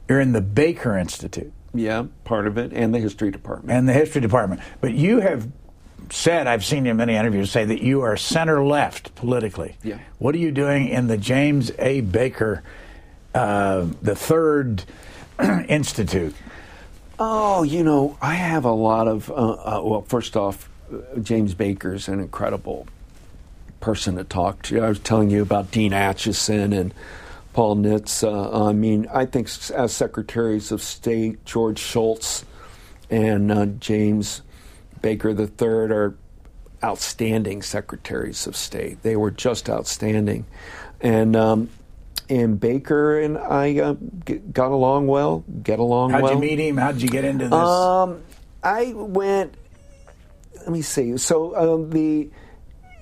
You're 0.09 0.21
in 0.21 0.33
the 0.33 0.41
Baker 0.41 0.99
Institute 0.99 1.53
yeah, 1.75 2.07
part 2.25 2.47
of 2.47 2.59
it, 2.59 2.73
and 2.73 2.95
the 2.95 2.99
history 2.99 3.31
department. 3.31 3.77
and 3.77 3.89
the 3.89 3.93
history 3.93 4.21
department, 4.21 4.61
but 4.81 4.93
you 4.95 5.21
have 5.21 5.49
said 6.11 6.47
I've 6.47 6.65
seen 6.65 6.85
you 6.87 6.93
in 6.93 6.97
many 6.97 7.15
interviews 7.17 7.51
say 7.51 7.65
that 7.67 7.83
you 7.83 8.01
are 8.01 8.17
center 8.17 8.65
left 8.65 9.15
politically. 9.15 9.77
Yeah. 9.83 9.99
What 10.19 10.35
are 10.35 10.39
you 10.39 10.51
doing 10.53 10.89
in 10.89 11.07
the 11.07 11.19
James 11.19 11.71
A. 11.79 12.01
Baker, 12.01 12.63
uh, 13.35 13.87
the 14.01 14.15
Third 14.15 14.85
Institute? 15.69 16.35
Oh, 17.19 17.63
you 17.63 17.83
know, 17.83 18.17
I 18.23 18.35
have 18.35 18.65
a 18.65 18.73
lot 18.73 19.09
of. 19.09 19.31
Uh, 19.31 19.35
uh, 19.35 19.81
well, 19.85 20.03
first 20.03 20.37
off, 20.37 20.69
James 21.21 21.53
Baker's 21.55 22.09
an 22.09 22.21
incredible 22.21 22.87
person 23.81 24.17
to 24.17 24.25
talk 24.25 24.63
to. 24.63 24.81
I 24.81 24.89
was 24.89 24.99
telling 25.01 25.29
you 25.31 25.43
about 25.43 25.71
Dean 25.71 25.93
Acheson 25.93 26.77
and 26.79 26.95
Paul 27.59 27.75
Nitze. 27.79 28.23
Uh, 28.23 28.68
I 28.68 28.73
mean, 28.73 29.09
I 29.12 29.27
think 29.27 29.49
as 29.75 29.92
secretaries 29.92 30.71
of 30.71 30.81
state, 30.81 31.44
George 31.44 31.81
Shultz 31.81 32.44
and 33.11 33.51
uh, 33.51 33.66
James 33.66 34.42
Baker 35.03 35.31
III 35.31 35.68
are 35.68 36.14
outstanding 36.85 37.62
secretaries 37.62 38.47
of 38.47 38.55
state. 38.55 39.03
They 39.03 39.16
were 39.16 39.33
just 39.33 39.68
outstanding, 39.68 40.47
and. 41.01 41.35
Um, 41.35 41.71
and 42.31 42.61
Baker 42.61 43.18
and 43.18 43.38
I 43.38 43.79
uh, 43.79 43.94
g- 44.27 44.35
got 44.35 44.71
along 44.71 45.07
well. 45.07 45.44
Get 45.62 45.79
along 45.79 46.12
well. 46.12 46.21
How'd 46.21 46.23
well. 46.23 46.35
you 46.35 46.38
meet 46.38 46.59
him? 46.59 46.77
How'd 46.77 47.01
you 47.01 47.09
get 47.09 47.25
into 47.25 47.47
this? 47.47 47.55
Um, 47.55 48.23
I 48.62 48.92
went. 48.92 49.55
Let 50.59 50.68
me 50.68 50.83
see. 50.83 51.16
So 51.16 51.57
um, 51.57 51.90
the 51.90 52.29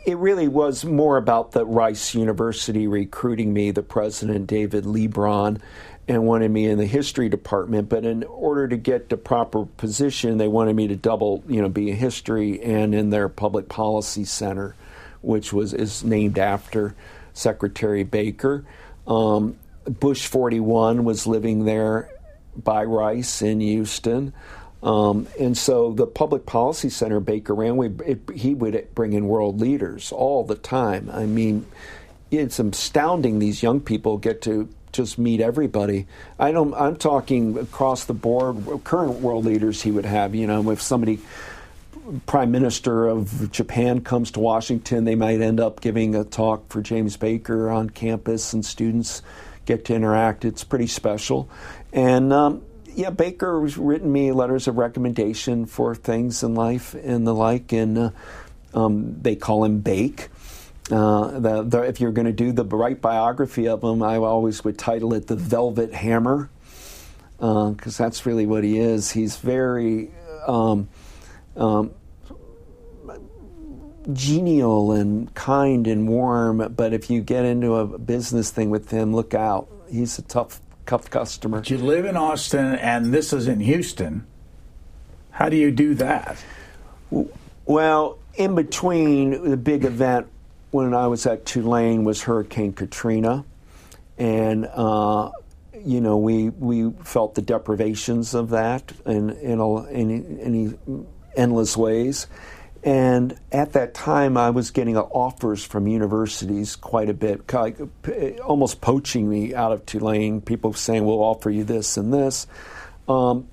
it 0.07 0.17
really 0.19 0.47
was 0.47 0.85
more 0.85 1.17
about 1.17 1.51
the 1.51 1.67
Rice 1.67 2.15
University 2.15 2.87
recruiting 2.87 3.53
me. 3.53 3.73
The 3.73 3.83
president, 3.83 4.47
David 4.47 4.85
Leebron, 4.85 5.61
and 6.07 6.25
wanted 6.25 6.53
me 6.53 6.67
in 6.67 6.79
the 6.79 6.87
history 6.87 7.29
department. 7.29 7.89
But 7.89 8.05
in 8.05 8.23
order 8.23 8.69
to 8.69 8.77
get 8.77 9.09
the 9.09 9.17
proper 9.17 9.67
position, 9.67 10.39
they 10.39 10.47
wanted 10.47 10.77
me 10.77 10.87
to 10.87 10.97
double, 10.97 11.43
you 11.49 11.61
know, 11.61 11.69
be 11.69 11.91
in 11.91 11.97
history 11.97 12.63
and 12.63 12.95
in 12.95 13.11
their 13.11 13.29
public 13.29 13.69
policy 13.69 14.25
center, 14.25 14.77
which 15.23 15.53
was 15.53 15.75
is 15.75 16.05
named 16.05 16.39
after 16.39 16.95
Secretary 17.33 18.05
Baker. 18.05 18.65
Um, 19.09 19.59
Bush 19.87 20.29
41 20.29 21.05
was 21.05 21.27
living 21.27 21.65
there 21.65 22.09
by 22.57 22.85
Rice 22.85 23.43
in 23.43 23.59
Houston. 23.59 24.33
Um, 24.87 25.27
and 25.41 25.59
so 25.59 25.93
the 25.93 26.07
Public 26.07 26.47
Policy 26.47 26.91
Center 26.91 27.19
Baker 27.19 27.57
ran, 27.57 27.77
we, 27.77 27.89
it, 28.07 28.21
he 28.33 28.55
would 28.55 28.95
bring 28.95 29.15
in 29.15 29.27
world 29.27 29.61
leaders 29.61 30.13
all 30.13 30.45
the 30.45 30.55
time. 30.55 31.11
I 31.13 31.27
mean, 31.27 31.67
it's 32.31 32.61
astounding 32.61 33.41
these 33.41 33.65
young 33.65 33.81
people 33.81 34.17
get 34.17 34.43
to 34.43 34.69
just 34.93 35.19
meet 35.19 35.41
everybody. 35.41 36.07
I 36.39 36.53
don't. 36.53 36.73
I'm 36.75 36.97
talking 36.97 37.59
across 37.59 38.05
the 38.05 38.15
board. 38.15 38.85
Current 38.85 39.21
world 39.21 39.45
leaders 39.45 39.83
he 39.83 39.91
would 39.91 40.07
have. 40.07 40.37
You 40.37 40.47
know, 40.47 40.71
if 40.71 40.81
somebody 40.81 41.19
prime 42.25 42.53
minister 42.53 43.09
of 43.09 43.51
Japan 43.51 44.01
comes 44.01 44.31
to 44.33 44.41
Washington, 44.41 45.05
they 45.05 45.17
might 45.17 45.41
end 45.41 45.59
up 45.59 45.81
giving 45.81 46.15
a 46.15 46.25
talk 46.25 46.71
for 46.71 46.81
James 46.81 47.17
Baker 47.17 47.71
on 47.71 47.91
campus, 47.91 48.53
and 48.53 48.65
students 48.65 49.21
get 49.67 49.85
to 49.87 49.95
interact. 49.95 50.45
It's 50.45 50.63
pretty 50.63 50.87
special. 50.87 51.51
And 51.93 52.33
um, 52.33 52.63
yeah, 52.97 53.11
Baker 53.11 53.61
has 53.63 53.77
written 53.77 54.11
me 54.11 54.33
letters 54.33 54.67
of 54.67 54.77
recommendation 54.77 55.67
for 55.67 55.95
things 55.95 56.43
in 56.43 56.55
life 56.55 56.95
and 56.95 57.27
the 57.27 57.35
like, 57.35 57.73
and 57.73 57.99
uh, 57.99 58.11
um, 58.75 59.21
they 59.21 59.37
call 59.37 59.65
him 59.65 59.81
Bake. 59.81 60.29
Uh, 60.91 61.39
the, 61.39 61.63
the, 61.63 61.83
if 61.83 62.01
you're 62.01 62.13
going 62.13 62.27
to 62.27 62.33
do 62.33 62.53
the 62.53 62.65
right 62.65 63.01
biography 63.01 63.69
of 63.69 63.85
him, 63.85 64.03
I 64.03 64.17
always 64.17 64.65
would 64.65 64.79
title 64.79 65.15
it 65.15 65.27
The 65.27 65.37
Velvet 65.37 65.93
Hammer, 65.93 66.49
because 67.39 67.97
that's 67.97 68.25
really 68.25 68.47
what 68.47 68.65
he 68.65 68.79
is. 68.79 69.13
He's 69.13 69.37
very. 69.37 70.11
Um, 70.47 70.89
um, 71.57 71.93
genial 74.13 74.93
and 74.93 75.35
kind 75.35 75.87
and 75.87 76.09
warm, 76.09 76.73
but 76.77 76.93
if 76.93 77.11
you 77.11 77.21
get 77.21 77.45
into 77.45 77.75
a 77.75 77.99
business 77.99 78.51
thing 78.51 78.71
with 78.71 78.91
him, 78.91 79.15
look 79.15 79.35
out. 79.35 79.69
He's 79.91 80.19
a 80.19 80.23
tough, 80.23 80.61
tough 80.87 81.11
customer. 81.11 81.63
you 81.67 81.79
live 81.79 82.05
in 82.05 82.17
Austin, 82.17 82.77
and 82.77 83.13
this 83.13 83.33
is 83.33 83.49
in 83.49 83.61
Houston. 83.61 84.27
How 85.31 85.49
do 85.49 85.57
you 85.57 85.71
do 85.71 85.95
that? 85.95 86.43
Well, 87.67 88.19
in 88.37 88.55
between 88.55 89.51
the 89.51 89.57
big 89.57 89.85
event 89.85 90.29
when 90.71 90.95
I 90.95 91.07
was 91.07 91.27
at 91.27 91.45
Tulane 91.45 92.05
was 92.05 92.23
Hurricane 92.23 92.73
Katrina, 92.73 93.45
and 94.19 94.67
uh, 94.67 95.31
you 95.85 96.01
know 96.01 96.17
we 96.17 96.51
we 96.51 96.91
felt 97.03 97.35
the 97.35 97.43
deprivations 97.43 98.35
of 98.35 98.51
that 98.51 98.93
in 99.05 99.31
in, 99.31 99.59
a, 99.59 99.85
in 99.87 100.41
any 100.41 101.05
endless 101.37 101.77
ways. 101.77 102.27
And 102.85 103.37
at 103.51 103.73
that 103.73 103.95
time, 103.95 104.37
I 104.37 104.51
was 104.51 104.71
getting 104.71 104.97
offers 104.97 105.65
from 105.65 105.87
universities 105.89 106.77
quite 106.77 107.09
a 107.11 107.15
bit, 107.15 107.51
almost 108.41 108.81
poaching 108.81 109.29
me 109.29 109.55
out 109.55 109.73
of 109.73 109.85
Tulane. 109.87 110.41
People 110.41 110.73
saying, 110.73 111.05
"We'll 111.05 111.23
offer 111.23 111.51
you 111.51 111.65
this 111.65 111.97
and 111.97 112.13
this." 112.15 112.47
Um, 113.09 113.49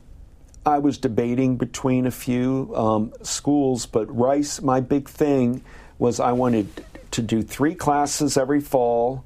I 0.65 0.79
was 0.79 0.97
debating 0.97 1.57
between 1.57 2.05
a 2.05 2.11
few 2.11 2.71
um, 2.75 3.13
schools, 3.23 3.85
but 3.87 4.05
Rice, 4.15 4.61
my 4.61 4.81
big 4.81 5.09
thing 5.09 5.63
was 5.97 6.19
I 6.19 6.31
wanted 6.33 6.67
to 7.11 7.21
do 7.21 7.41
three 7.43 7.75
classes 7.75 8.37
every 8.37 8.61
fall 8.61 9.25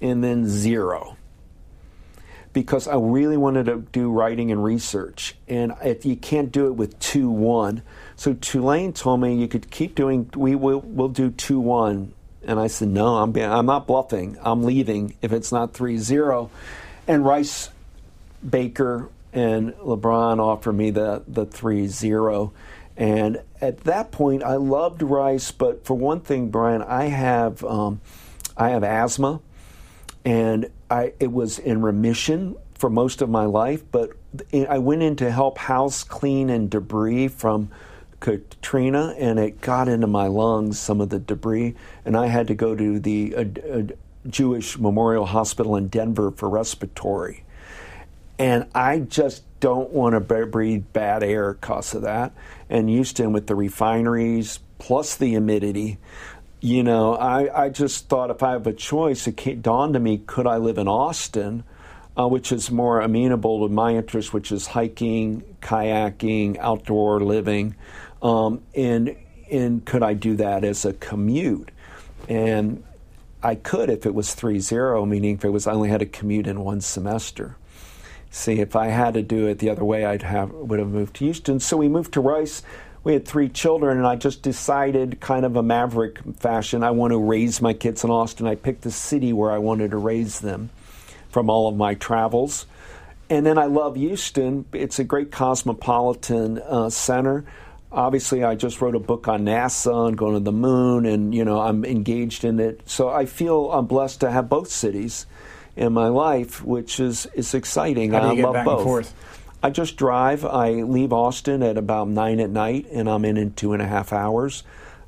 and 0.00 0.22
then 0.22 0.46
zero. 0.46 1.16
because 2.52 2.88
I 2.88 2.96
really 2.96 3.36
wanted 3.36 3.66
to 3.66 3.78
do 3.92 4.10
writing 4.10 4.50
and 4.50 4.62
research, 4.62 5.36
and 5.46 5.72
if 5.82 6.04
you 6.04 6.16
can't 6.16 6.50
do 6.50 6.66
it 6.66 6.72
with 6.72 6.98
two 6.98 7.30
one. 7.30 7.82
So 8.18 8.34
Tulane 8.34 8.92
told 8.94 9.20
me 9.20 9.36
you 9.36 9.46
could 9.46 9.70
keep 9.70 9.94
doing. 9.94 10.28
We 10.34 10.56
will 10.56 10.80
we'll 10.80 11.08
do 11.08 11.30
two 11.30 11.60
one, 11.60 12.14
and 12.42 12.58
I 12.58 12.66
said 12.66 12.88
no. 12.88 13.14
I'm 13.14 13.34
I'm 13.36 13.66
not 13.66 13.86
bluffing. 13.86 14.36
I'm 14.42 14.64
leaving 14.64 15.14
if 15.22 15.32
it's 15.32 15.52
not 15.52 15.72
three 15.72 15.98
zero. 15.98 16.50
And 17.06 17.24
Rice, 17.24 17.70
Baker, 18.46 19.08
and 19.32 19.72
Leebron 19.74 20.40
offered 20.40 20.72
me 20.72 20.90
the 20.90 21.22
the 21.28 21.46
three 21.46 21.86
zero. 21.86 22.52
And 22.96 23.40
at 23.60 23.84
that 23.84 24.10
point, 24.10 24.42
I 24.42 24.56
loved 24.56 25.00
Rice, 25.00 25.52
but 25.52 25.84
for 25.84 25.94
one 25.94 26.20
thing, 26.20 26.50
Brian, 26.50 26.82
I 26.82 27.04
have 27.04 27.62
um, 27.62 28.00
I 28.56 28.70
have 28.70 28.82
asthma, 28.82 29.40
and 30.24 30.68
I, 30.90 31.12
it 31.20 31.30
was 31.30 31.60
in 31.60 31.82
remission 31.82 32.56
for 32.74 32.90
most 32.90 33.22
of 33.22 33.30
my 33.30 33.44
life, 33.44 33.84
but 33.92 34.10
I 34.52 34.78
went 34.78 35.02
in 35.02 35.14
to 35.16 35.30
help 35.30 35.56
house 35.58 36.02
clean 36.02 36.50
and 36.50 36.68
debris 36.68 37.28
from 37.28 37.70
Katrina, 38.20 39.14
and 39.18 39.38
it 39.38 39.60
got 39.60 39.88
into 39.88 40.06
my 40.06 40.26
lungs, 40.26 40.78
some 40.78 41.00
of 41.00 41.08
the 41.08 41.18
debris, 41.18 41.74
and 42.04 42.16
I 42.16 42.26
had 42.26 42.48
to 42.48 42.54
go 42.54 42.74
to 42.74 42.98
the 42.98 43.34
uh, 43.34 43.44
uh, 43.72 43.82
Jewish 44.26 44.78
Memorial 44.78 45.26
Hospital 45.26 45.76
in 45.76 45.88
Denver 45.88 46.30
for 46.30 46.48
respiratory. 46.48 47.44
And 48.38 48.66
I 48.74 49.00
just 49.00 49.42
don't 49.60 49.90
want 49.90 50.14
to 50.14 50.46
breathe 50.46 50.84
bad 50.92 51.22
air 51.22 51.54
because 51.54 51.94
of 51.94 52.02
that. 52.02 52.32
And 52.70 52.88
Houston, 52.88 53.32
with 53.32 53.46
the 53.46 53.56
refineries 53.56 54.60
plus 54.78 55.16
the 55.16 55.26
humidity, 55.26 55.98
you 56.60 56.82
know, 56.82 57.14
I, 57.14 57.64
I 57.64 57.68
just 57.68 58.08
thought 58.08 58.30
if 58.30 58.42
I 58.42 58.52
have 58.52 58.66
a 58.66 58.72
choice, 58.72 59.26
it 59.26 59.62
dawned 59.62 59.94
to 59.94 60.00
me 60.00 60.18
could 60.18 60.46
I 60.46 60.56
live 60.56 60.78
in 60.78 60.88
Austin, 60.88 61.64
uh, 62.16 62.26
which 62.26 62.50
is 62.50 62.70
more 62.70 63.00
amenable 63.00 63.66
to 63.66 63.72
my 63.72 63.94
interest, 63.94 64.32
which 64.32 64.50
is 64.50 64.68
hiking, 64.68 65.42
kayaking, 65.60 66.58
outdoor 66.58 67.20
living, 67.20 67.76
um, 68.22 68.62
and 68.74 69.16
and 69.50 69.84
could 69.84 70.02
I 70.02 70.14
do 70.14 70.36
that 70.36 70.64
as 70.64 70.84
a 70.84 70.92
commute? 70.92 71.70
And 72.28 72.84
I 73.42 73.54
could 73.54 73.88
if 73.88 74.04
it 74.06 74.14
was 74.14 74.34
three 74.34 74.60
zero, 74.60 75.04
meaning 75.06 75.36
if 75.36 75.44
it 75.44 75.50
was 75.50 75.66
I 75.66 75.72
only 75.72 75.88
had 75.88 76.00
to 76.00 76.06
commute 76.06 76.46
in 76.46 76.60
one 76.60 76.80
semester. 76.80 77.56
See, 78.30 78.60
if 78.60 78.76
I 78.76 78.88
had 78.88 79.14
to 79.14 79.22
do 79.22 79.46
it 79.46 79.58
the 79.58 79.70
other 79.70 79.84
way, 79.84 80.04
I'd 80.04 80.22
have 80.22 80.52
would 80.52 80.78
have 80.78 80.90
moved 80.90 81.16
to 81.16 81.24
Houston. 81.24 81.60
So 81.60 81.76
we 81.76 81.88
moved 81.88 82.12
to 82.14 82.20
Rice 82.20 82.62
we 83.04 83.12
had 83.12 83.26
three 83.26 83.48
children, 83.48 83.96
and 83.96 84.06
I 84.06 84.16
just 84.16 84.42
decided, 84.42 85.20
kind 85.20 85.46
of 85.46 85.56
a 85.56 85.62
maverick 85.62 86.18
fashion, 86.36 86.82
I 86.82 86.90
want 86.90 87.12
to 87.12 87.18
raise 87.18 87.62
my 87.62 87.72
kids 87.72 88.04
in 88.04 88.10
Austin. 88.10 88.46
I 88.46 88.54
picked 88.54 88.82
the 88.82 88.90
city 88.90 89.32
where 89.32 89.50
I 89.50 89.58
wanted 89.58 89.92
to 89.92 89.96
raise 89.96 90.40
them 90.40 90.70
from 91.30 91.48
all 91.48 91.68
of 91.68 91.76
my 91.76 91.94
travels. 91.94 92.66
And 93.30 93.46
then 93.46 93.56
I 93.56 93.64
love 93.64 93.96
Houston. 93.96 94.64
It's 94.72 94.98
a 94.98 95.04
great 95.04 95.30
cosmopolitan 95.30 96.58
uh, 96.58 96.90
center. 96.90 97.46
Obviously, 97.90 98.44
I 98.44 98.54
just 98.54 98.80
wrote 98.80 98.94
a 98.94 99.00
book 99.00 99.28
on 99.28 99.44
NASA 99.44 100.08
and 100.08 100.16
going 100.16 100.34
to 100.34 100.40
the 100.40 100.52
moon, 100.52 101.06
and 101.06 101.34
you 101.34 101.44
know 101.44 101.60
I'm 101.60 101.84
engaged 101.84 102.44
in 102.44 102.60
it. 102.60 102.82
So 102.84 103.08
I 103.08 103.24
feel 103.24 103.72
I'm 103.72 103.86
blessed 103.86 104.20
to 104.20 104.30
have 104.30 104.48
both 104.48 104.68
cities 104.68 105.26
in 105.76 105.92
my 105.92 106.08
life, 106.08 106.62
which 106.62 107.00
is 107.00 107.26
is 107.34 107.54
exciting. 107.54 108.12
How 108.12 108.20
do 108.20 108.26
you 108.26 108.32
I 108.32 108.36
get 108.36 108.44
love 108.44 108.54
back 108.54 108.64
both. 108.66 109.14
I 109.62 109.70
just 109.70 109.96
drive. 109.96 110.44
I 110.44 110.70
leave 110.70 111.12
Austin 111.12 111.62
at 111.62 111.78
about 111.78 112.08
nine 112.08 112.40
at 112.40 112.50
night, 112.50 112.86
and 112.92 113.08
I'm 113.08 113.24
in 113.24 113.36
in 113.36 113.54
two 113.54 113.72
and 113.72 113.82
a 113.82 113.86
half 113.86 114.12
hours. 114.12 114.62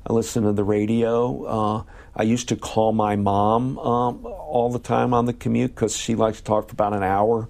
I 0.05 0.13
listen 0.13 0.43
to 0.43 0.51
the 0.51 0.63
radio. 0.63 1.43
Uh, 1.43 1.83
I 2.15 2.23
used 2.23 2.49
to 2.49 2.55
call 2.55 2.91
my 2.91 3.15
mom 3.15 3.77
um, 3.79 4.25
all 4.25 4.69
the 4.71 4.79
time 4.79 5.13
on 5.13 5.25
the 5.25 5.33
commute 5.33 5.73
because 5.73 5.95
she 5.95 6.15
likes 6.15 6.39
to 6.39 6.43
talk 6.43 6.67
for 6.67 6.73
about 6.73 6.93
an 6.93 7.03
hour, 7.03 7.47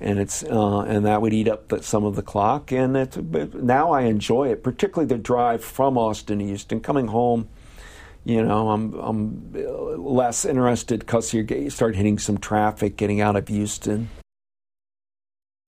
and 0.00 0.18
it's 0.18 0.42
uh, 0.44 0.80
and 0.80 1.04
that 1.06 1.22
would 1.22 1.32
eat 1.32 1.48
up 1.48 1.68
the, 1.68 1.82
some 1.82 2.04
of 2.04 2.16
the 2.16 2.22
clock. 2.22 2.72
And 2.72 2.96
it's, 2.96 3.16
now 3.16 3.92
I 3.92 4.02
enjoy 4.02 4.48
it, 4.48 4.62
particularly 4.62 5.06
the 5.06 5.18
drive 5.18 5.64
from 5.64 5.96
Austin 5.96 6.38
to 6.38 6.44
Houston. 6.44 6.80
Coming 6.80 7.08
home, 7.08 7.48
you 8.24 8.42
know, 8.42 8.70
I'm 8.70 8.94
I'm 8.94 9.52
less 9.96 10.44
interested 10.44 11.00
because 11.00 11.32
you 11.32 11.70
start 11.70 11.96
hitting 11.96 12.18
some 12.18 12.38
traffic 12.38 12.96
getting 12.96 13.20
out 13.20 13.36
of 13.36 13.48
Houston. 13.48 14.10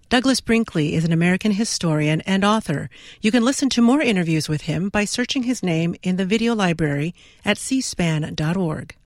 Douglas 0.09 0.41
Brinkley 0.41 0.95
is 0.95 1.05
an 1.05 1.13
American 1.13 1.51
historian 1.51 2.21
and 2.21 2.45
author. 2.45 2.89
You 3.21 3.33
can 3.33 3.45
listen 3.45 3.69
to 3.71 3.83
more 3.83 4.01
interviews 4.01 4.49
with 4.49 4.63
him 4.63 4.89
by 4.89 5.05
searching 5.05 5.43
his 5.43 5.65
name 5.65 5.97
in 6.05 6.15
the 6.15 6.25
video 6.25 6.55
library 6.55 7.13
at 7.45 7.57
cspan.org. 7.57 8.95